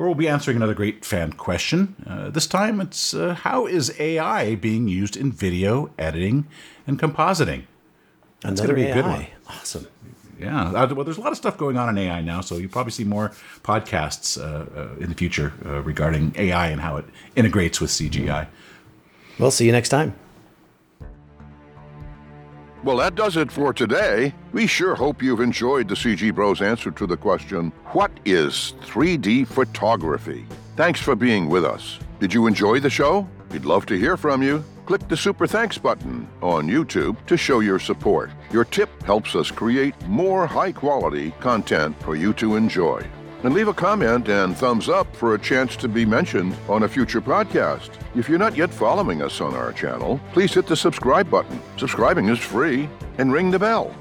where 0.00 0.08
we'll 0.08 0.14
be 0.14 0.28
answering 0.28 0.56
another 0.56 0.72
great 0.72 1.04
fan 1.04 1.30
question. 1.34 1.94
Uh, 2.08 2.30
this 2.30 2.46
time 2.46 2.80
it's 2.80 3.12
uh, 3.12 3.34
How 3.34 3.66
is 3.66 3.94
AI 4.00 4.54
being 4.54 4.88
used 4.88 5.14
in 5.14 5.30
video 5.30 5.90
editing 5.98 6.48
and 6.86 6.98
compositing? 6.98 7.64
That's 8.40 8.62
going 8.62 8.70
to 8.70 8.74
be 8.74 8.86
a 8.86 8.94
good 8.94 9.04
one. 9.04 9.26
Awesome. 9.46 9.86
Yeah. 10.38 10.70
Uh, 10.70 10.94
well, 10.94 11.04
there's 11.04 11.18
a 11.18 11.20
lot 11.20 11.32
of 11.32 11.36
stuff 11.36 11.58
going 11.58 11.76
on 11.76 11.90
in 11.90 11.98
AI 11.98 12.22
now, 12.22 12.40
so 12.40 12.56
you'll 12.56 12.70
probably 12.70 12.92
see 12.92 13.04
more 13.04 13.32
podcasts 13.62 14.40
uh, 14.40 14.64
uh, 14.74 14.96
in 15.00 15.10
the 15.10 15.14
future 15.14 15.52
uh, 15.66 15.82
regarding 15.82 16.34
AI 16.34 16.68
and 16.68 16.80
how 16.80 16.96
it 16.96 17.04
integrates 17.36 17.78
with 17.78 17.90
CGI. 17.90 18.46
We'll 19.38 19.50
see 19.50 19.66
you 19.66 19.72
next 19.72 19.90
time. 19.90 20.14
Well, 22.82 22.96
that 22.96 23.14
does 23.14 23.36
it 23.36 23.52
for 23.52 23.74
today. 23.74 24.34
We 24.52 24.66
sure 24.66 24.94
hope 24.94 25.22
you've 25.22 25.40
enjoyed 25.40 25.86
the 25.86 25.94
CG 25.94 26.34
Bros 26.34 26.62
answer 26.62 26.90
to 26.92 27.06
the 27.06 27.16
question 27.16 27.72
What 27.92 28.10
is 28.24 28.74
3D 28.80 29.46
photography? 29.46 30.46
Thanks 30.76 30.98
for 30.98 31.14
being 31.14 31.50
with 31.50 31.62
us. 31.62 31.98
Did 32.20 32.32
you 32.32 32.46
enjoy 32.46 32.80
the 32.80 32.88
show? 32.88 33.28
We'd 33.50 33.66
love 33.66 33.84
to 33.86 33.98
hear 33.98 34.16
from 34.16 34.42
you. 34.42 34.64
Click 34.86 35.06
the 35.08 35.16
Super 35.16 35.46
Thanks 35.46 35.76
button 35.76 36.26
on 36.40 36.68
YouTube 36.68 37.16
to 37.26 37.36
show 37.36 37.60
your 37.60 37.78
support. 37.78 38.30
Your 38.50 38.64
tip 38.64 38.88
helps 39.02 39.36
us 39.36 39.50
create 39.50 39.94
more 40.06 40.46
high 40.46 40.72
quality 40.72 41.32
content 41.32 42.00
for 42.02 42.16
you 42.16 42.32
to 42.34 42.56
enjoy. 42.56 43.06
And 43.42 43.54
leave 43.54 43.68
a 43.68 43.74
comment 43.74 44.28
and 44.28 44.56
thumbs 44.56 44.88
up 44.88 45.14
for 45.16 45.34
a 45.34 45.38
chance 45.38 45.74
to 45.76 45.88
be 45.88 46.04
mentioned 46.04 46.54
on 46.68 46.82
a 46.82 46.88
future 46.88 47.20
podcast. 47.22 47.90
If 48.14 48.28
you're 48.28 48.38
not 48.38 48.56
yet 48.56 48.72
following 48.72 49.22
us 49.22 49.40
on 49.40 49.54
our 49.54 49.72
channel, 49.72 50.20
please 50.32 50.52
hit 50.52 50.66
the 50.66 50.76
subscribe 50.76 51.30
button. 51.30 51.60
Subscribing 51.78 52.28
is 52.28 52.38
free 52.38 52.88
and 53.18 53.32
ring 53.32 53.50
the 53.50 53.58
bell 53.58 53.94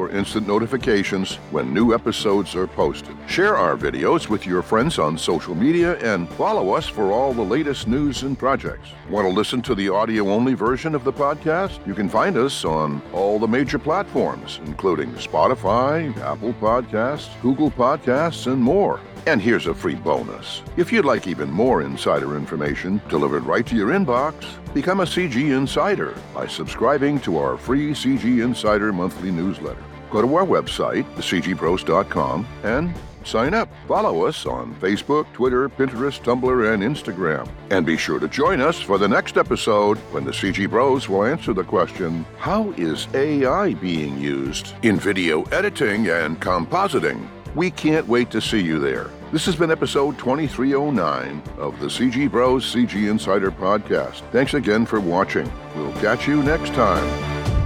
for 0.00 0.08
instant 0.16 0.48
notifications 0.48 1.34
when 1.50 1.74
new 1.74 1.92
episodes 1.92 2.56
are 2.56 2.66
posted. 2.66 3.14
Share 3.28 3.58
our 3.58 3.76
videos 3.76 4.30
with 4.30 4.46
your 4.46 4.62
friends 4.62 4.98
on 4.98 5.18
social 5.18 5.54
media 5.54 5.98
and 5.98 6.26
follow 6.30 6.70
us 6.70 6.88
for 6.88 7.12
all 7.12 7.34
the 7.34 7.42
latest 7.42 7.86
news 7.86 8.22
and 8.22 8.38
projects. 8.38 8.88
Want 9.10 9.26
to 9.28 9.34
listen 9.34 9.60
to 9.60 9.74
the 9.74 9.90
audio 9.90 10.30
only 10.30 10.54
version 10.54 10.94
of 10.94 11.04
the 11.04 11.12
podcast? 11.12 11.86
You 11.86 11.94
can 11.94 12.08
find 12.08 12.38
us 12.38 12.64
on 12.64 13.02
all 13.12 13.38
the 13.38 13.46
major 13.46 13.78
platforms, 13.78 14.58
including 14.64 15.12
Spotify, 15.16 16.16
Apple 16.22 16.54
Podcasts, 16.54 17.38
Google 17.42 17.70
Podcasts, 17.70 18.50
and 18.50 18.62
more. 18.62 19.00
And 19.26 19.42
here's 19.42 19.66
a 19.66 19.74
free 19.74 19.96
bonus. 19.96 20.62
If 20.78 20.90
you'd 20.90 21.04
like 21.04 21.26
even 21.26 21.50
more 21.50 21.82
insider 21.82 22.38
information 22.38 23.02
delivered 23.10 23.44
right 23.44 23.66
to 23.66 23.76
your 23.76 23.90
inbox, 23.90 24.34
become 24.72 25.00
a 25.00 25.04
CG 25.04 25.54
Insider 25.54 26.16
by 26.34 26.46
subscribing 26.46 27.20
to 27.20 27.36
our 27.36 27.58
free 27.58 27.90
CG 27.90 28.42
Insider 28.42 28.94
monthly 28.94 29.30
newsletter. 29.30 29.84
Go 30.10 30.22
to 30.22 30.34
our 30.34 30.44
website, 30.44 31.04
thecgbros.com, 31.14 32.46
and 32.64 32.94
sign 33.24 33.54
up. 33.54 33.68
Follow 33.86 34.24
us 34.24 34.46
on 34.46 34.74
Facebook, 34.76 35.32
Twitter, 35.32 35.68
Pinterest, 35.68 36.20
Tumblr, 36.22 36.74
and 36.74 36.82
Instagram. 36.82 37.48
And 37.70 37.86
be 37.86 37.96
sure 37.96 38.18
to 38.18 38.28
join 38.28 38.60
us 38.60 38.80
for 38.80 38.98
the 38.98 39.08
next 39.08 39.36
episode 39.36 39.98
when 40.12 40.24
the 40.24 40.32
CG 40.32 40.68
Bros 40.68 41.08
will 41.08 41.24
answer 41.24 41.52
the 41.52 41.64
question 41.64 42.24
How 42.38 42.70
is 42.72 43.06
AI 43.14 43.74
being 43.74 44.18
used 44.18 44.74
in 44.82 44.98
video 44.98 45.42
editing 45.44 46.08
and 46.08 46.40
compositing? 46.40 47.28
We 47.54 47.70
can't 47.70 48.06
wait 48.06 48.30
to 48.30 48.40
see 48.40 48.60
you 48.60 48.78
there. 48.78 49.10
This 49.32 49.46
has 49.46 49.56
been 49.56 49.70
episode 49.70 50.18
2309 50.18 51.42
of 51.58 51.78
the 51.78 51.86
CG 51.86 52.30
Bros 52.30 52.64
CG 52.64 53.08
Insider 53.08 53.50
Podcast. 53.50 54.22
Thanks 54.32 54.54
again 54.54 54.86
for 54.86 55.00
watching. 55.00 55.50
We'll 55.76 55.92
catch 55.94 56.26
you 56.26 56.42
next 56.42 56.74
time. 56.74 57.59